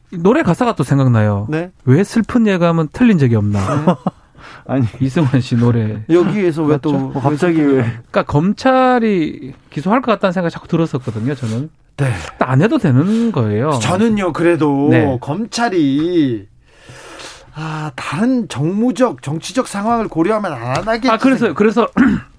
[0.10, 1.48] 노래 가사가 또 생각나요.
[1.50, 1.72] 네.
[1.86, 3.86] 왜 슬픈 예감은 틀린 적이 없나.
[3.86, 3.96] 네.
[4.68, 7.82] 아니 이승환 씨 노래 여기에서 왜또 뭐 갑자기 왜?
[7.84, 11.36] 그러니까 검찰이 기소할 것 같다는 생각이 자꾸 들었었거든요.
[11.36, 11.70] 저는.
[11.98, 12.12] 네.
[12.40, 13.80] 안 해도 되는 거예요.
[13.82, 15.18] 저는요, 그래도 네.
[15.22, 16.48] 검찰이
[17.54, 21.10] 아, 다른 정무적, 정치적 상황을 고려하면 안 하겠지.
[21.10, 21.88] 아, 그래서, 그래서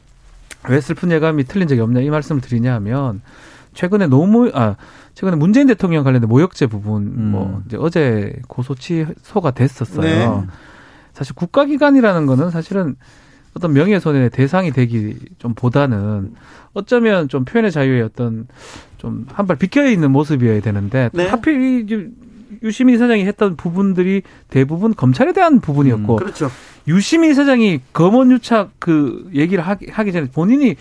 [0.68, 3.20] 왜 슬픈 예감이 틀린 적이 없냐 이 말씀을 드리냐 하면
[3.74, 4.76] 최근에 노무, 아,
[5.14, 7.30] 최근에 문재인 대통령 관련된 모욕죄 부분, 음.
[7.32, 10.00] 뭐, 이제 어제 고소 취소가 됐었어요.
[10.02, 10.46] 네.
[11.12, 12.96] 사실 국가기관이라는 거는 사실은
[13.54, 16.34] 어떤 명예훼손의 대상이 되기 좀 보다는
[16.72, 18.46] 어쩌면 좀 표현의 자유의 어떤
[19.02, 21.26] 좀 한 발 비켜 있는 모습이어야 되는데 네.
[21.26, 21.86] 하필
[22.62, 26.50] 유시민 이사장이 했던 부분들이 대부분 검찰에 대한 부분이었고 음, 그렇죠.
[26.86, 30.76] 유시민 이사장이 검언 유착 그 얘기를 하기, 하기 전에 본인이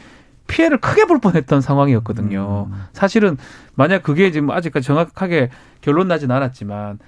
[0.47, 2.67] 피해를 크게 볼 뻔했던 상황이었거든요.
[2.71, 2.83] 음.
[2.93, 3.37] 사실은
[3.75, 5.49] 만약 그게 지금 아직까지 정확하게
[5.79, 6.99] 결론 나진 않았지만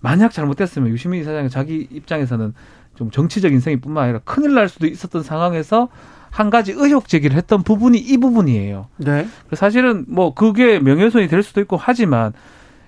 [0.00, 2.54] 만약 잘못됐으면 유시민 이사장이 자기 입장에서는
[2.94, 5.88] 좀 정치적 인생이뿐만 아니라 큰일 날 수도 있었던 상황에서
[6.32, 8.86] 한 가지 의혹 제기를 했던 부분이 이 부분이에요.
[8.96, 9.28] 네.
[9.52, 12.32] 사실은 뭐 그게 명예훼손이 될 수도 있고 하지만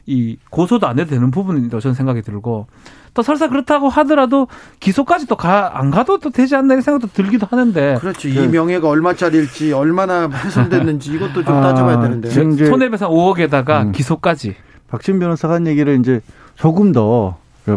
[0.06, 2.66] 이 고소도 안 해도 되는 부분이라고 저는 생각이 들고
[3.12, 4.48] 또 설사 그렇다고 하더라도
[4.80, 8.28] 기소까지 또 가 안 가도 또 되지 않나 이런 생각도 들기도 하는데 그렇죠.
[8.28, 13.92] 이그 명예가 얼마짜리일지 얼마나 훼손됐는지 이것도 좀 아, 따져봐야 되는데 손해배상 5억에다가 음.
[13.92, 14.56] 기소까지
[14.88, 16.20] 박진 변호사가 한 얘기를 이제
[16.56, 17.36] 조금 더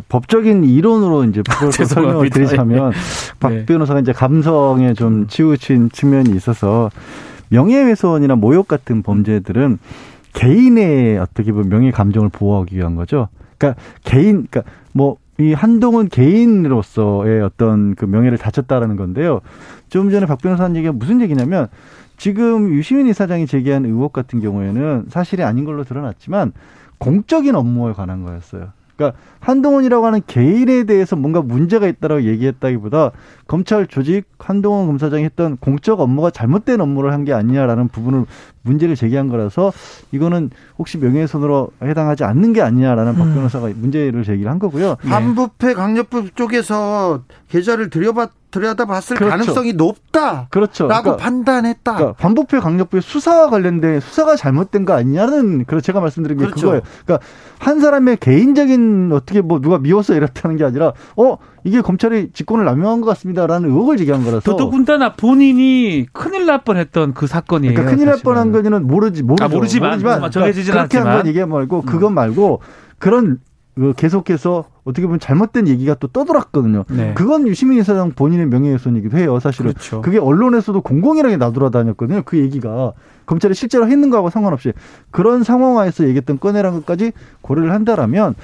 [0.10, 1.42] 법적인 이론으로 이제
[1.86, 3.34] 설명을 드리자면 네.
[3.40, 5.28] 박 변호사가 이제 감성에 좀 음.
[5.28, 6.90] 치우친 측면이 있어서
[7.50, 9.80] 명예훼손이나 모욕 같은 범죄들은
[10.34, 13.30] 개인의 어떻게 보면 명예 감정을 보호하기 위한 거죠.
[13.58, 19.42] 그러니까 개인, 그러니까 뭐 이 한동훈 개인으로서의 어떤 그 명예를 다쳤다라는 건데요.
[19.90, 21.68] 좀 전에 박 변호사 한 얘기가 무슨 얘기냐면
[22.18, 26.54] 지금 유시민 이사장이 제기한 의혹 같은 경우에는 사실이 아닌 걸로 드러났지만
[26.98, 28.70] 공적인 업무에 관한 거였어요.
[28.98, 33.12] 그러니까 한동훈이라고 하는 개인에 대해서 뭔가 문제가 있다라고 얘기했다기보다
[33.48, 38.26] 검찰 조직 한동훈 검사장이 했던 공적 업무가 잘못된 업무를 한 게 아니냐라는 부분을
[38.62, 39.74] 문제를 제기한 거라서
[40.12, 43.18] 이거는 혹시 명예훼손으로 해당하지 않는 게 아니냐라는 음.
[43.18, 44.96] 박 변호사가 문제를 제기를 한 거고요.
[45.02, 49.30] 반부패 강력부 쪽에서 계좌를 들여봤 들여다봤을 그렇죠.
[49.30, 50.48] 가능성이 높다.
[50.50, 50.88] 그렇죠.
[50.88, 51.96] 라고 그러니까, 판단했다.
[51.96, 56.62] 그러니까 반부패 강력부의 수사와 관련된 수사가 잘못된 거 아니냐는 그런 제가 말씀드린 게 그렇죠.
[56.62, 56.82] 그거예요.
[57.06, 57.26] 그러니까
[57.60, 63.02] 한 사람의 개인적인 어떻게 뭐 누가 미워서 이렇다는 게 아니라 어 이게 검찰이 직권을 남용한
[63.02, 67.74] 것 같습니다라는 의혹을 제기한 거라서 더더군다나 본인이 큰일 날 뻔했던 그 사건이에요.
[67.74, 69.44] 그러니까 큰일 날 뻔한 거는 모르지 모르죠.
[69.44, 72.62] 아, 모르지만, 모르지만 정해지진 그러니까 그렇게 한건 이게 말고 그건 말고
[73.00, 73.47] 그런 그
[73.96, 76.86] 계속해서 어떻게 보면 잘못된 얘기가 또 떠돌았거든요.
[76.90, 77.14] 네.
[77.14, 79.40] 그건 유시민 이사장 본인의 명예훼손이기도 해요.
[79.40, 80.02] 사실은 그렇죠.
[80.02, 82.24] 그게 언론에서도 공공연하게 나돌아다녔거든요.
[82.26, 82.94] 그 얘기가
[83.26, 84.74] 검찰이 실제로 했는 거하고 상관없이
[85.12, 87.12] 그런 상황하에서 얘기했던 꺼내라는 것까지
[87.42, 88.36] 고려를 한다라면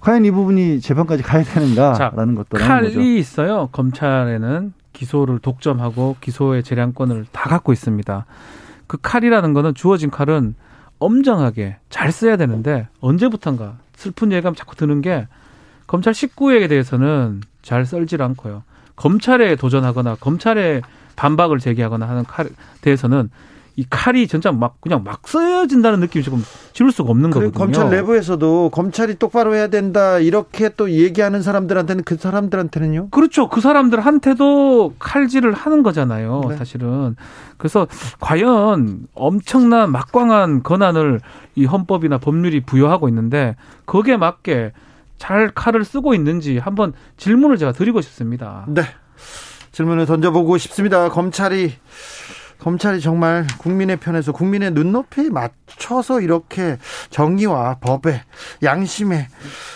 [0.00, 3.00] 과연 이 부분이 재판까지 가야 되는가라는 것도 칼이 거죠.
[3.00, 3.68] 있어요.
[3.72, 8.26] 검찰에는 기소를 독점하고 기소의 재량권을 다 갖고 있습니다.
[8.86, 10.54] 그 칼이라는 거는 주어진 칼은
[10.98, 15.26] 엄정하게 잘 써야 되는데 언제부턴가 슬픈 예감 자꾸 드는 게
[15.86, 18.62] 검찰 식구에게 대해서는 잘 썰질 않고요.
[18.96, 20.80] 검찰에 도전하거나 검찰에
[21.16, 22.48] 반박을 제기하거나 하는 칼에
[22.80, 23.30] 대해서는
[23.76, 27.52] 이 칼이 진짜 막 그냥 막 쓰여진다는 느낌이 조금 지울 수가 없는 거거든요.
[27.52, 33.08] 검찰 내부에서도 검찰이 똑바로 해야 된다 이렇게 또 얘기하는 사람들한테는 그 사람들한테는요?
[33.10, 33.48] 그렇죠.
[33.48, 36.42] 그 사람들한테도 칼질을 하는 거잖아요.
[36.50, 36.56] 네.
[36.56, 37.16] 사실은.
[37.58, 37.88] 그래서
[38.20, 41.20] 과연 엄청난 막강한 권한을
[41.56, 43.56] 이 헌법이나 법률이 부여하고 있는데
[43.86, 44.72] 거기에 맞게
[45.18, 48.66] 잘 칼을 쓰고 있는지 한번 질문을 제가 드리고 싶습니다.
[48.68, 48.82] 네.
[49.72, 51.08] 질문을 던져보고 싶습니다.
[51.08, 51.72] 검찰이
[52.58, 56.78] 검찰이 정말 국민의 편에서 국민의 눈높이에 맞춰서 이렇게
[57.10, 58.22] 정의와 법에
[58.62, 59.28] 양심에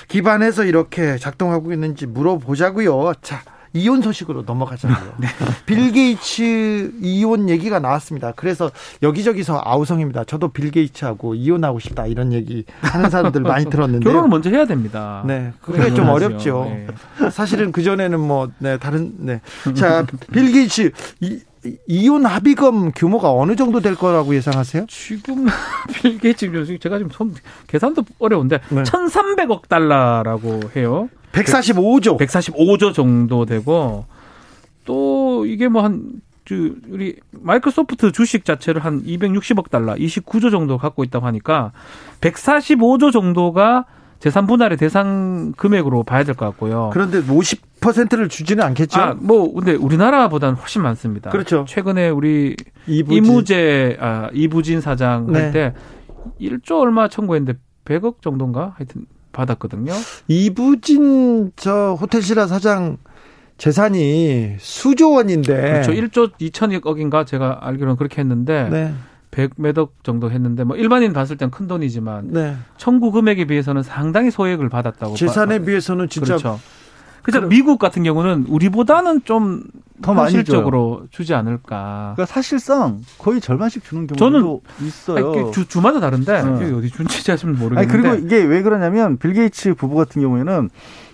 [0.08, 3.12] 기반해서 이렇게 작동하고 있는지 물어보자고요.
[3.20, 3.42] 자,
[3.74, 5.14] 이혼 소식으로 넘어가잖아요.
[5.20, 5.28] 네.
[5.66, 8.32] 빌 게이츠 이혼 얘기가 나왔습니다.
[8.34, 8.70] 그래서
[9.02, 10.24] 여기저기서 아우성입니다.
[10.24, 15.22] 저도 빌 게이츠하고 이혼하고 싶다 이런 얘기 하는 사람들 많이 들었는데 결혼을 먼저 해야 됩니다.
[15.26, 16.64] 네, 그게 좀 어렵죠.
[16.64, 17.30] 네.
[17.30, 19.40] 사실은 그 전에는 뭐 네, 다른 네.
[19.74, 21.40] 자, 빌 게이츠 이
[21.86, 24.86] 이혼 합의금 규모가 어느 정도 될 거라고 예상하세요?
[24.88, 25.46] 지금
[25.94, 27.34] 빌게 지금 제가 지금 손
[27.66, 28.82] 계산도 어려운데 네.
[28.82, 31.08] 1,300억 달러라고 해요.
[31.32, 32.18] 145조.
[32.18, 34.06] 145조 정도 되고
[34.84, 36.20] 또 이게 뭐한
[36.88, 41.72] 우리 마이크로소프트 주식 자체를 한 260억 달러, 29조 정도 갖고 있다고 하니까
[42.22, 43.84] 145조 정도가
[44.20, 46.90] 재산 분할의 대상 금액으로 봐야 될 것 같고요.
[46.92, 49.00] 그런데 50%를 주지는 않겠죠?
[49.00, 51.30] 아, 뭐 근데 우리나라보다는 훨씬 많습니다.
[51.30, 51.64] 그렇죠.
[51.68, 52.56] 최근에 우리
[52.86, 53.24] 이부진.
[53.24, 55.40] 이무재 아, 이부진 사장 네.
[55.40, 55.74] 할때
[56.40, 59.92] 1조 얼마 청구했는데 100억 정도인가 하여튼 받았거든요.
[60.26, 62.96] 이부진 저 호텔시라 사장
[63.56, 65.92] 재산이 수조 원인데 그렇죠.
[65.92, 68.94] 1조 2천억인가 제가 알기로는 그렇게 했는데 네.
[69.30, 72.56] 100몇억 정도 했는데 뭐 일반인 봤을 땐 큰 돈이지만 네.
[72.76, 76.60] 청구 금액에 비해서는 상당히 소액을 받았다고 재산에 봐, 비해서는 진짜 그렇죠.
[77.22, 82.14] 그래서 미국 같은 경우는 우리보다는 좀더 많이 적으로 주지 않을까.
[82.16, 85.32] 그러니까 사실상 거의 절반씩 주는 경우도 있어요.
[85.32, 86.72] 아니, 주, 주마다 다른데 네.
[86.72, 87.80] 어디 준지 잘 모르겠는데.
[87.80, 90.70] 아니, 그리고 이게 왜 그러냐면 빌 게이츠 부부 같은 경우에는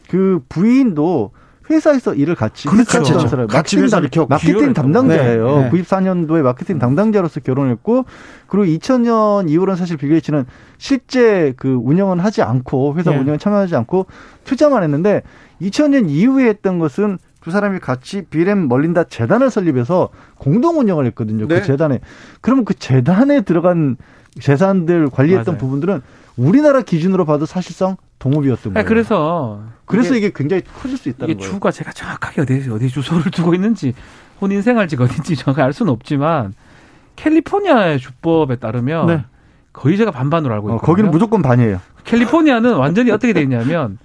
[0.08, 1.32] 그 부인도
[1.70, 2.98] 회사에서 일을 같이 그렇죠.
[2.98, 5.58] 했던 사람 같이 회사를 키워 마케팅 담당자예요.
[5.58, 5.70] 네.
[5.70, 8.04] 94년도에 마케팅 담당자로서 결혼했고
[8.46, 10.44] 그리고 2000년 이후로는 사실 빌 게이츠는
[10.78, 13.18] 실제 그 운영은 하지 않고 회사 네.
[13.18, 14.06] 운영에 참여하지 않고
[14.44, 15.22] 투자만 했는데
[15.62, 21.46] 2000년 이후에 했던 것은 두 사람이 같이 빌 앤 멀린다 재단을 설립해서 공동 운영을 했거든요.
[21.46, 21.60] 그 네.
[21.60, 22.00] 그 재단에.
[22.40, 23.96] 그러면 그 재단에 들어간
[24.40, 25.58] 재산들 관리했던 맞아요.
[25.58, 26.02] 부분들은
[26.36, 28.86] 우리나라 기준으로 봐도 사실상 동업이었던 거예요.
[28.86, 31.52] 그래서 그래서 이게, 이게, 굉장히 커질 수 있다는 이게 거예요.
[31.52, 33.94] 주가 제가 정확하게 어디 어디 주소를 두고 있는지
[34.40, 36.54] 혼인 생활지가 어딘지 정확히 알 수는 없지만
[37.16, 39.24] 캘리포니아의 주법에 따르면 네.
[39.72, 40.84] 거의 제가 반반으로 알고 어, 있거든요.
[40.84, 41.80] 어, 거기는 무조건 반이에요.
[42.04, 43.98] 캘리포니아는 완전히 어떻게 돼 있냐면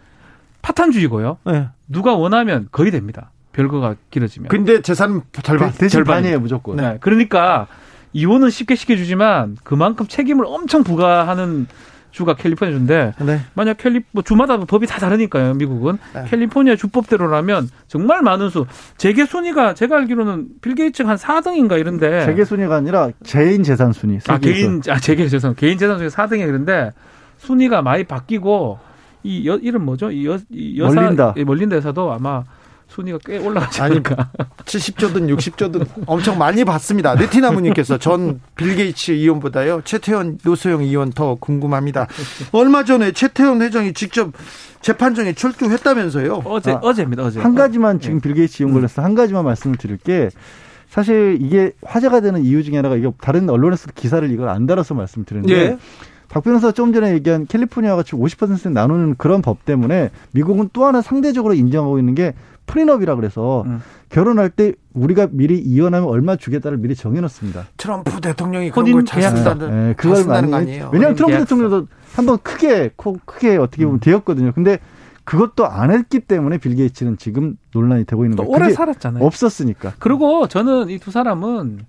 [0.62, 1.38] 파탄주의고요.
[1.46, 1.70] 네.
[1.88, 3.32] 누가 원하면 거의 됩니다.
[3.54, 4.50] 별거가 길어지면.
[4.50, 6.76] 근데 재산 절반 대신 반이에요 무조건.
[6.78, 6.98] 네.
[7.02, 7.68] 그러니까
[8.14, 11.68] 이혼은 쉽게 시켜주지만 그만큼 책임을 엄청 부과하는
[12.12, 13.40] 주가 캘리포니아 주인데 네.
[13.54, 15.98] 만약 캘리 뭐 주마다 법이 다 다르니까요 미국은.
[16.14, 16.26] 네.
[16.28, 18.66] 캘리포니아 주법대로라면 정말 많은 수
[18.98, 22.26] 재계 순위가 제가 알기로는 빌 게이츠가 한 4등인가 이런데.
[22.26, 26.46] 재계 순위가 아니라 개인 재산 순위 아 개인 아 재계 재산 개인 재산 순위 4등이
[26.46, 26.92] 그런데
[27.38, 28.80] 순위가 많이 바뀌고
[29.24, 30.12] 이 여, 이름 뭐죠?
[30.12, 31.34] 이, 여, 이 여사 멀린다.
[31.46, 32.44] 멀린다 에서도 아마
[32.90, 34.32] 순위가 꽤 올라가지 않을까.
[34.66, 37.16] 70조든 60조든 엄청 많이 받습니다.
[37.16, 39.82] 네티나무님께서 전 빌게이츠 이혼보다요.
[39.86, 42.08] 최태원 노소영 이혼 더 궁금합니다.
[42.52, 44.32] 얼마 전에 최태원 회장이 직접
[44.82, 46.42] 재판정에 출두했다면서요.
[46.46, 47.24] 어제 아, 어제입니다.
[47.24, 47.40] 어제.
[47.40, 48.22] 한 가지만 지금 네.
[48.22, 50.30] 빌게이츠 이혼 걸려서 한 가지만 말씀을 드릴 게.
[50.90, 55.56] 사실 이게 화제가 되는 이유 중에 하나가 이게 다른 언론에서 기사를 이걸 안 달아서 말씀드렸는데
[55.56, 55.78] 예.
[56.30, 61.02] 박 변호사 좀 전에 얘기한 캘리포니아와 같이 50% 나누는 그런 법 때문에 미국은 또 하나
[61.02, 62.34] 상대적으로 인정하고 있는 게
[62.70, 63.82] 프리너비라 그래서 음.
[64.10, 67.68] 결혼할 때 우리가 미리 이혼하면 얼마 주겠다를 미리 정해놓습니다.
[67.78, 70.90] 트럼프 대통령이 그런 걸잘 쓴다는, 네, 그걸 많이, 거 아니에요.
[70.94, 71.46] 왜냐하면 트럼프 계약서.
[71.46, 72.92] 대통령도 한번 크게
[73.26, 74.00] 크게 어떻게 보면 음.
[74.00, 74.52] 되었거든요.
[74.54, 74.80] 근데
[75.24, 78.50] 그것도 안 했기 때문에 빌 게이츠는 지금 논란이 되고 있는 거예요.
[78.52, 79.24] 오래 살았잖아요.
[79.24, 79.94] 없었으니까.
[80.00, 81.86] 그리고 저는 이 두 사람은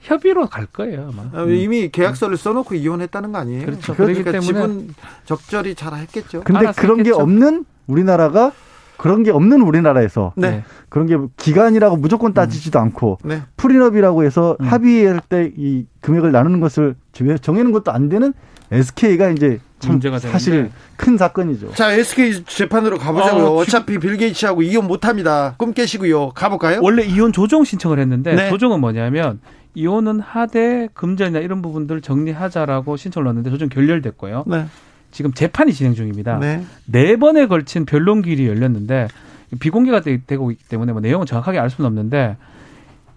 [0.00, 1.28] 협의로 갈 거예요 아마.
[1.32, 3.66] 아, 이미 계약서를 써놓고 이혼했다는 거 아니에요?
[3.66, 3.94] 그렇죠.
[3.94, 4.94] 그렇기 그러니까 때문에 지분
[5.24, 6.42] 적절히 잘 했겠죠.
[6.44, 7.16] 근데 그런 했겠죠.
[7.16, 8.52] 게 없는 우리나라가
[8.96, 10.64] 그런 게 없는 우리나라에서 네.
[10.88, 12.82] 그런 게 기간이라고 무조건 따지지도 음.
[12.84, 13.42] 않고 네.
[13.56, 14.66] 프리너비라고 해서 음.
[14.66, 18.32] 합의할 때 이 금액을 나누는 것을 정해놓은 것도 안 되는
[18.70, 20.72] SK가 이제 문제가 사실 되는데.
[20.96, 21.72] 큰 사건이죠.
[21.74, 23.46] 자 SK 재판으로 가보자고요.
[23.56, 25.54] 어, 차피 빌게이츠하고 이혼 못합니다.
[25.58, 26.30] 꿈 깨시고요.
[26.30, 26.80] 가볼까요?
[26.82, 28.48] 원래 이혼 조정 신청을 했는데 네.
[28.50, 29.40] 조정은 뭐냐면
[29.74, 34.44] 이혼은 하되 금전이나 이런 부분들 정리하자라고 신청을 넣었는데 조정 결렬됐고요.
[34.46, 34.66] 네.
[35.16, 36.36] 지금 재판이 진행 중입니다.
[36.38, 36.62] 네.
[36.84, 39.08] 네 번에 걸친 변론 길이 열렸는데
[39.58, 42.36] 비공개가 되 고 있기 때문에 뭐 내용은 정확하게 알 수는 없는데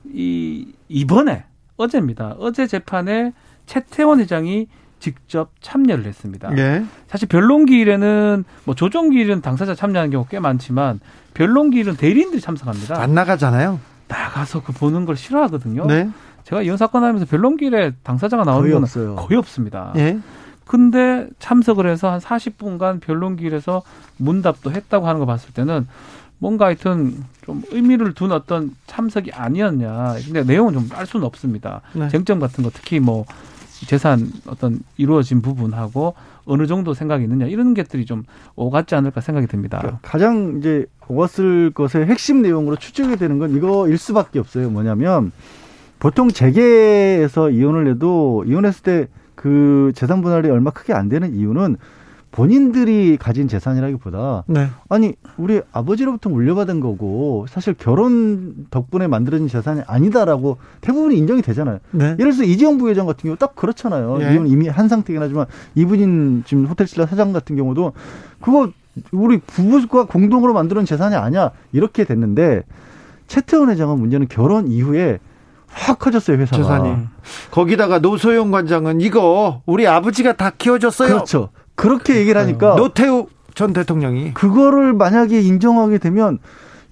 [0.06, 1.44] 이 이번에
[1.76, 2.36] 어제입니다.
[2.40, 3.34] 어제 재판에
[3.66, 4.68] 최태원 회장이
[5.00, 6.50] 직접 참여를 했습니다.
[6.52, 6.86] 네.
[7.08, 11.02] 사실 변론기일에는 뭐 조정기일은 당사자 참여하는 경우 꽤 많지만
[11.34, 13.02] 변론기일은 대리인들이 참석합니다.
[13.02, 13.78] 안 나가잖아요.
[14.08, 15.86] 나가서 그 보는 걸 싫어하거든요.
[15.88, 16.10] 네.
[16.46, 19.16] 제가 이혼 사건 하면서 변론기일에 당사자가 나오는 거의 건 없어요.
[19.16, 19.92] 거의 없습니다.
[19.96, 20.18] 네.
[20.70, 23.82] 근데 참석을 해서 한 40분간 변론기일에서
[24.18, 25.88] 문답도 했다고 하는 거 봤을 때는
[26.38, 30.14] 뭔가 하여튼 좀 의미를 둔 어떤 참석이 아니었냐.
[30.26, 31.82] 근데 내용은 좀 알 수는 없습니다.
[31.94, 32.08] 네.
[32.10, 33.26] 쟁점 같은 거 특히 뭐
[33.88, 36.14] 재산 어떤 이루어진 부분하고
[36.46, 38.24] 어느 정도 생각이 있느냐 이런 것들이 좀
[38.56, 39.80] 오갔지 않을까 생각이 듭니다.
[39.80, 44.70] 그러니까 가장 이제 오갔을 것의 핵심 내용으로 추측이 되는 건 이거일 수밖에 없어요.
[44.70, 45.32] 뭐냐면
[45.98, 49.08] 보통 재계에서 이혼을 해도 이혼했을 때
[49.40, 51.78] 그 재산 분할이 얼마 크게 안 되는 이유는
[52.32, 54.68] 본인들이 가진 재산이라기보다 네.
[54.90, 61.80] 아니 우리 아버지로부터 물려받은 거고 사실 결혼 덕분에 만들어진 재산이 아니다라고 대부분 인정이 되잖아요.
[61.92, 62.04] 네.
[62.04, 64.18] 예를 들어서 이재용 부회장 같은 경우 딱 그렇잖아요.
[64.18, 64.36] 네.
[64.36, 67.94] 이분 이미 한 상태긴 하지만 이분인 지금 호텔신라 사장 같은 경우도
[68.42, 68.70] 그거
[69.14, 72.64] 우리 부부가 공동으로 만들어진 재산이 아니야 이렇게 됐는데
[73.28, 75.20] 최태원 회장은 문제는 결혼 이후에
[75.72, 76.58] 확 커졌어요 회사가.
[76.62, 76.96] 재산이.
[77.52, 81.10] 거기다가 노소영 관장은 이거 우리 아버지가 다 키워줬어요.
[81.10, 81.50] 그렇죠.
[81.76, 86.40] 그렇게 얘기를 하니까 노태우 전 대통령이 그거를 만약에 인정하게 되면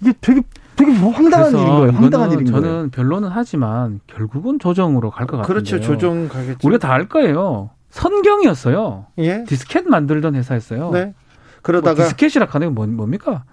[0.01, 0.41] 이게 되게
[0.75, 1.91] 되게 뭐 황당한 일인 거예요.
[1.91, 2.75] 황당한 일인 저는 거예요.
[2.75, 5.47] 저는 변론은 하지만 결국은 조정으로 갈 것 같아요.
[5.47, 5.80] 그렇죠.
[5.82, 6.59] 조정 가겠죠.
[6.67, 7.71] 우리가 다 알 거예요.
[7.89, 9.07] 선경이었어요.
[9.19, 9.43] 예?
[9.45, 10.91] 디스켓 만들던 회사였어요.
[10.91, 11.13] 네.
[11.63, 13.43] 그러다가 뭐 디스켓이라 하는 게 뭐, 뭡니까?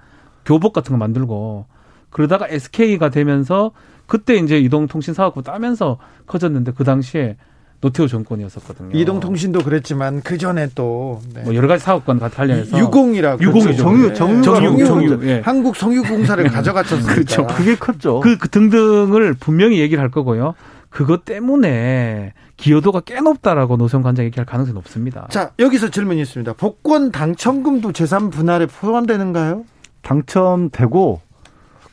[0.44, 1.66] 교복 같은 거 만들고
[2.10, 3.72] 그러다가 SK가 되면서
[4.06, 7.36] 그때 이제 이동통신사업부 따면서 커졌는데 그 당시에
[7.84, 8.98] 노태우 정권이었었거든요.
[8.98, 11.42] 이동통신도 그랬지만 그 전에 또 네.
[11.42, 13.76] 뭐 여러 가지 사업과 관련해서 유공이라고 유공이죠.
[13.76, 15.42] 정유 정유 정유, 정유, 예.
[15.44, 17.46] 한국 성유공사를 가져갔었으니까 그렇죠.
[17.46, 18.20] 그게 컸죠.
[18.20, 20.54] 그, 그 등등을 분명히 얘기를 할 거고요.
[20.88, 25.26] 그것 때문에 기여도가 꽤 높다라고 노선 관장 얘기할 가능성이 높습니다.
[25.28, 26.54] 자 여기서 질문이 있습니다.
[26.54, 29.64] 복권 당첨금도 재산 분할에 포함되는가요?
[30.00, 31.20] 당첨되고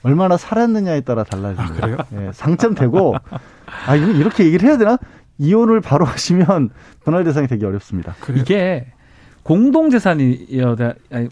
[0.04, 1.74] 얼마나 살았느냐에 따라 달라집니다.
[1.76, 1.97] 아, 그래요?
[2.28, 3.16] 예, 당첨되고
[3.88, 4.97] 아 이렇게 얘기를 해야 되나?
[5.38, 6.70] 이혼을 바로 하시면
[7.04, 8.16] 분할 대상이 되기 어렵습니다.
[8.20, 8.41] 그래요?
[8.41, 8.88] 이게
[9.43, 10.47] 공동 재산이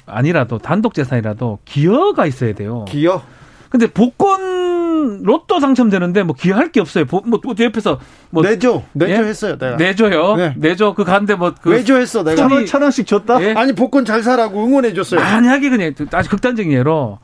[0.06, 2.86] 아니라도 단독 재산이라도 기여가 있어야 돼요.
[2.86, 3.22] 기여?
[3.70, 7.06] 근데 복권 로또 당첨되는데 뭐 기여할 게 없어요.
[7.10, 8.00] 뭐, 뭐 옆에서
[8.32, 9.28] 뭐 내줘 내줘 예?
[9.28, 9.58] 했어요.
[9.58, 10.36] 내가 내줘요.
[10.36, 10.54] 네.
[10.58, 13.42] 내줘 그 간데 뭐그 내줘했어 내가 천, 원, 천 원씩 줬다.
[13.44, 13.54] 예?
[13.54, 15.20] 아니 복권 잘 사라고 응원해 줬어요.
[15.20, 17.20] 만약에 그냥 아주 극단적인 예로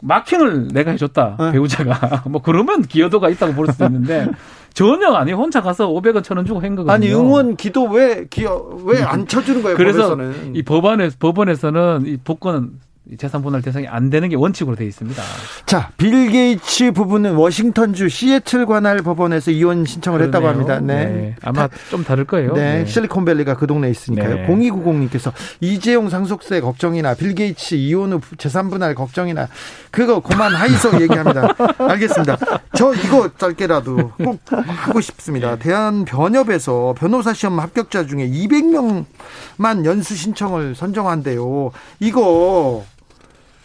[0.00, 1.52] 마킹을 내가 해줬다 네.
[1.52, 4.28] 배우자가 뭐 그러면 기여도가 있다고 볼 수도 있는데
[4.74, 6.92] 전혀 아니 혼자 가서 500원 천 원 주고 한 거거든요.
[6.92, 9.76] 아니 응원 기도 왜 기여 왜 안 쳐주는 거예요?
[9.76, 10.54] 그래서 법에서는.
[10.54, 12.78] 이 법안에 법원에서는 이 복권
[13.16, 15.22] 재산 분할 대상이 안 되는 게 원칙으로 되어 있습니다.
[15.64, 20.28] 자, 빌 게이츠 부부는 워싱턴주 시애틀 관할 법원에서 이혼 신청을 그러네요.
[20.28, 20.80] 했다고 합니다.
[20.80, 21.04] 네.
[21.06, 21.36] 네.
[21.42, 22.52] 아마 좀 다를 거예요.
[22.52, 22.78] 네.
[22.78, 22.86] 네.
[22.86, 24.34] 실리콘밸리가 그 동네에 있으니까요.
[24.34, 24.46] 네.
[24.46, 29.48] 0290님께서 이재용 상속세 걱정이나 빌 게이츠 이혼 후 재산 분할 걱정이나
[29.90, 31.54] 그거 그만 하이소 얘기합니다.
[31.78, 32.36] 알겠습니다.
[32.76, 35.56] 저 이거 짧게라도 꼭 하고 싶습니다.
[35.56, 41.70] 대한 변협에서 변호사 시험 합격자 중에 200명만 연수 신청을 선정한대요.
[42.00, 42.84] 이거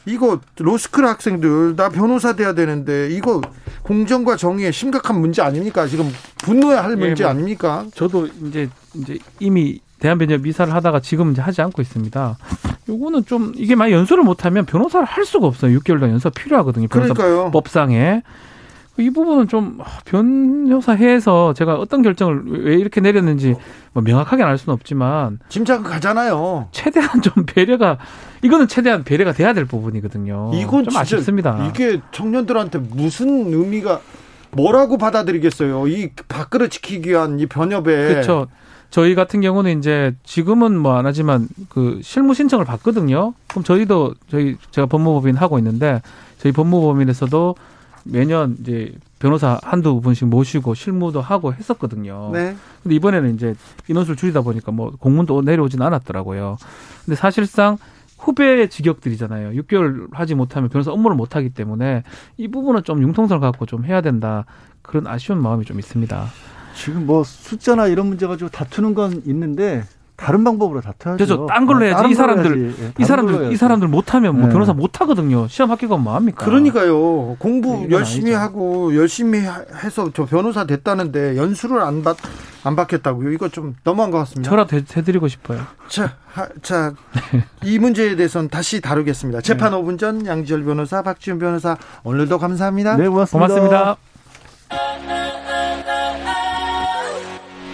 [0.06, 3.42] 이거 로스쿨 학생들 나 변호사 돼야 되는데 이거
[3.84, 5.88] 공정과 정의의 심각한 문제 아닙니까?
[5.88, 6.10] 지금
[6.44, 7.86] 분노해야 할 예, 문제 예, 아닙니까?
[7.96, 12.38] 저도 이제 이제 이미 대한변협 미사를 하다가 지금 이제 하지 않고 있습니다.
[12.90, 15.78] 요거는 좀 이게 만약 연수를 못하면 변호사를 할 수가 없어요.
[15.80, 16.88] 6개월 동 연수 필요하거든요.
[16.90, 17.52] 변호사 그러니까요.
[17.52, 18.22] 법상에.
[18.98, 23.56] 이 부분은 좀 변호사회에서 제가 어떤 결정을 왜 이렇게 내렸는지
[23.92, 26.68] 뭐 명확하게 알 수는 없지만 짐작은 가잖아요.
[26.72, 27.98] 최대한 좀 배려가
[28.44, 30.52] 이거는 최대한 배려가 돼야 될 부분이거든요.
[30.54, 31.68] 이건 좀 아쉽습니다.
[31.68, 34.00] 이게 청년들한테 무슨 의미가
[34.52, 35.88] 뭐라고 받아들이겠어요?
[35.88, 38.46] 이 밥그릇 지키기 위한 이 변협에 그렇죠.
[38.92, 43.34] 저희 같은 경우는 이제 지금은 뭐 안 하지만 그 실무 신청을 받거든요.
[43.48, 46.04] 그럼 저희도 저희 제가 법무법인 하고 있는데
[46.38, 47.56] 저희 법무법인에서도
[48.04, 52.30] 매년 이제 변호사 한두 분씩 모시고 실무도 하고 했었거든요.
[52.34, 52.56] 네.
[52.82, 53.56] 근데 이번에는 이제
[53.88, 56.58] 인원수를 줄이다 보니까 뭐 공문도 내려오진 않았더라고요.
[57.06, 57.78] 근데 사실상
[58.18, 59.62] 후배 직역들이잖아요.
[59.62, 62.04] 6개월 하지 못하면 변호사 업무를 못 하기 때문에
[62.38, 64.46] 이 부분은 좀 융통성을 갖고 좀 해야 된다.
[64.82, 66.28] 그런 아쉬운 마음이 좀 있습니다.
[66.76, 69.84] 지금 뭐 숫자나 이런 문제 가지고 다투는 건 있는데
[70.24, 71.18] 다른 방법으로 다투야죠.
[71.18, 71.46] 그렇죠.
[71.48, 72.10] 딴 걸로 해야지.
[72.10, 74.54] 이 사람들, 예, 이 사람들, 이 사람들 못하면 뭐 네.
[74.54, 75.48] 변호사 못 하거든요.
[75.50, 76.46] 시험 합격하면 뭐 합니까?
[76.46, 77.36] 그러니까요.
[77.40, 78.40] 공부 열심히 아니죠.
[78.40, 79.40] 하고 열심히
[79.84, 82.16] 해서 저 변호사 됐다는데 연수를 안 받,
[82.64, 83.32] 안 받겠다고요.
[83.32, 84.50] 이거 좀 너무한 것 같습니다.
[84.50, 85.60] 저라도 해드리고 싶어요.
[85.90, 86.94] 자, 하, 자,
[87.64, 89.42] 이 문제에 대해서는 다시 다루겠습니다.
[89.42, 89.78] 재판 네.
[89.78, 92.96] 5분 전 양지열 변호사, 박지훈 변호사 오늘도 감사합니다.
[92.96, 93.48] 네, 고맙습니다.
[93.48, 93.98] 고맙습니다.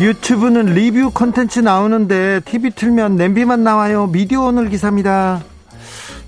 [0.00, 4.06] 유튜브는 리뷰 컨텐츠 나오는데 TV 틀면 냄비만 나와요.
[4.06, 5.42] 미디어 오늘 기사입니다.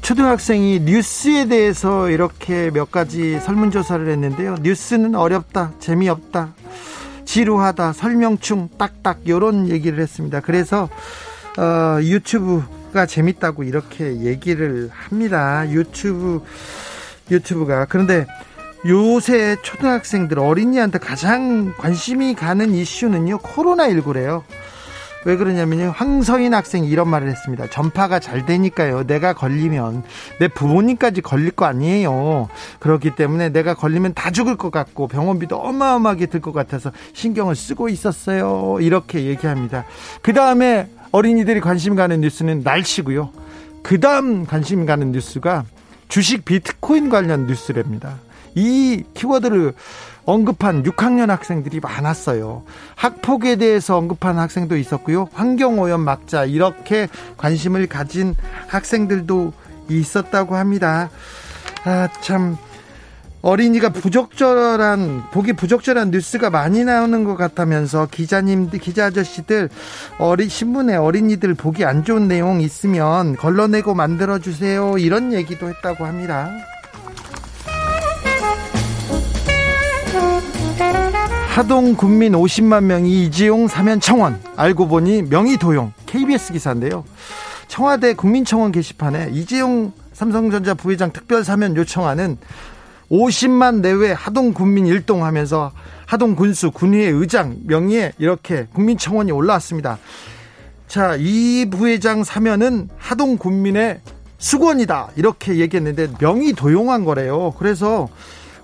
[0.00, 4.56] 초등학생이 뉴스에 대해서 이렇게 몇 가지 설문조사를 했는데요.
[4.62, 6.54] 뉴스는 어렵다, 재미없다,
[7.26, 10.40] 지루하다, 설명충, 딱딱, 요런 얘기를 했습니다.
[10.40, 10.88] 그래서,
[11.58, 15.70] 어, 유튜브 유튜브가 재밌다고 이렇게 얘기를 합니다.
[15.70, 16.42] 유튜브
[17.30, 18.26] 유튜브가 그런데
[18.88, 24.42] 요새 초등학생들 어린이한테 가장 관심이 가는 이슈는요 코로나19래요.
[25.24, 25.92] 왜 그러냐면요.
[25.94, 27.68] 황서인 학생이 이런 말을 했습니다.
[27.68, 29.04] 전파가 잘 되니까요.
[29.06, 30.04] 내가 걸리면
[30.38, 32.48] 내 부모님까지 걸릴 거 아니에요.
[32.78, 37.88] 그렇기 때문에 내가 걸리면 다 죽을 것 같고 병원비도 어마어마하게 들 것 같아서 신경을 쓰고
[37.90, 38.78] 있었어요.
[38.80, 39.84] 이렇게 얘기합니다.
[40.22, 43.30] 그 다음에 어린이들이 관심 가는 뉴스는 날씨고요.
[43.82, 45.64] 그 다음 관심 가는 뉴스가
[46.08, 48.27] 주식 비트코인 관련 뉴스랍니다.
[48.54, 49.74] 이 키워드를
[50.24, 52.64] 언급한 6학년 학생들이 많았어요.
[52.96, 55.28] 학폭에 대해서 언급한 학생도 있었고요.
[55.32, 58.34] 환경오염 막자 이렇게 관심을 가진
[58.66, 59.52] 학생들도
[59.88, 61.08] 있었다고 합니다.
[61.84, 62.58] 아, 참.
[63.40, 69.68] 어린이가 부적절한 보기 부적절한 뉴스가 많이 나오는 것 같다면서 기자님들 기자 아저씨들
[70.18, 76.50] 어린 신문에 어린이들 보기 안 좋은 내용 있으면 걸러내고 만들어 주세요 이런 얘기도 했다고 합니다.
[81.58, 87.02] 하동 군민 50만 명이 이지용 사면 청원 알고 보니 명의 도용 KBS 기사인데요.
[87.66, 92.38] 청와대 국민청원 게시판에 이재용 삼성전자 부회장 특별 사면 요청하는
[93.10, 95.72] 50만 내외 하동 군민 일동하면서
[96.06, 99.98] 하동 군수 군의회 의장 명의에 이렇게 국민청원이 올라왔습니다.
[100.86, 104.00] 자, 이 부회장 사면은 하동 군민의
[104.38, 107.52] 수건이다 이렇게 얘기했는데 명의 도용한 거래요.
[107.58, 108.08] 그래서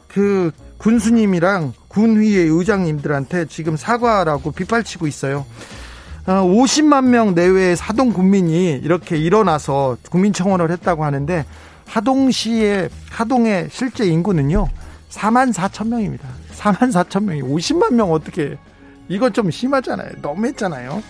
[0.06, 5.46] 그 군수님이랑 군의회 의장님들한테 지금 사과라고 빗발치고 있어요.
[6.26, 11.44] 50만 어, 명 내외의 사동 군민이 이렇게 일어나서 국민청원을 했다고 하는데
[11.86, 14.66] 하동시의 하동의 실제 인구는요
[15.10, 16.26] 4만 4천 명입니다.
[16.56, 18.56] 4만 4천 명이 50만 명 어떻게
[19.08, 20.14] 이건 좀 심하잖아요.
[20.20, 21.00] 너무했잖아요.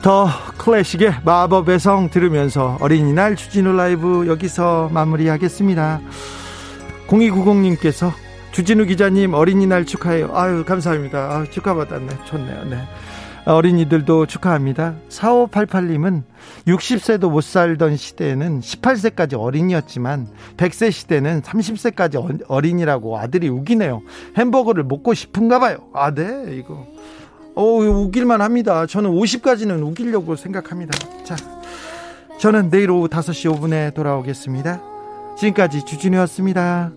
[0.00, 0.28] 더
[0.58, 6.00] 클래식의 마법의 성 들으면서 어린이날 주진우 라이브 여기서 마무리하겠습니다.
[7.12, 8.12] 0290님께서
[8.52, 10.30] 주진우 기자님 어린이날 축하해요.
[10.34, 11.18] 아유, 감사합니다.
[11.18, 12.08] 아 축하받았네.
[12.24, 12.64] 좋네요.
[12.64, 12.78] 네.
[13.44, 14.94] 어린이들도 축하합니다.
[15.08, 16.22] 4588님은
[16.66, 24.02] 60세도 못 살던 시대에는 18세까지 어린이였지만 100세 시대는 30세까지 어린이라고 아들이 우기네요.
[24.38, 25.78] 햄버거를 먹고 싶은가 봐요.
[25.92, 26.86] 아, 네, 이거.
[27.54, 28.86] 어, 우길만 합니다.
[28.86, 30.96] 저는 50까지는 우기려고 생각합니다.
[31.24, 31.34] 자,
[32.38, 34.80] 저는 내일 오후 5시 5분에 돌아오겠습니다.
[35.36, 36.92] 지금까지 주진우였습니다.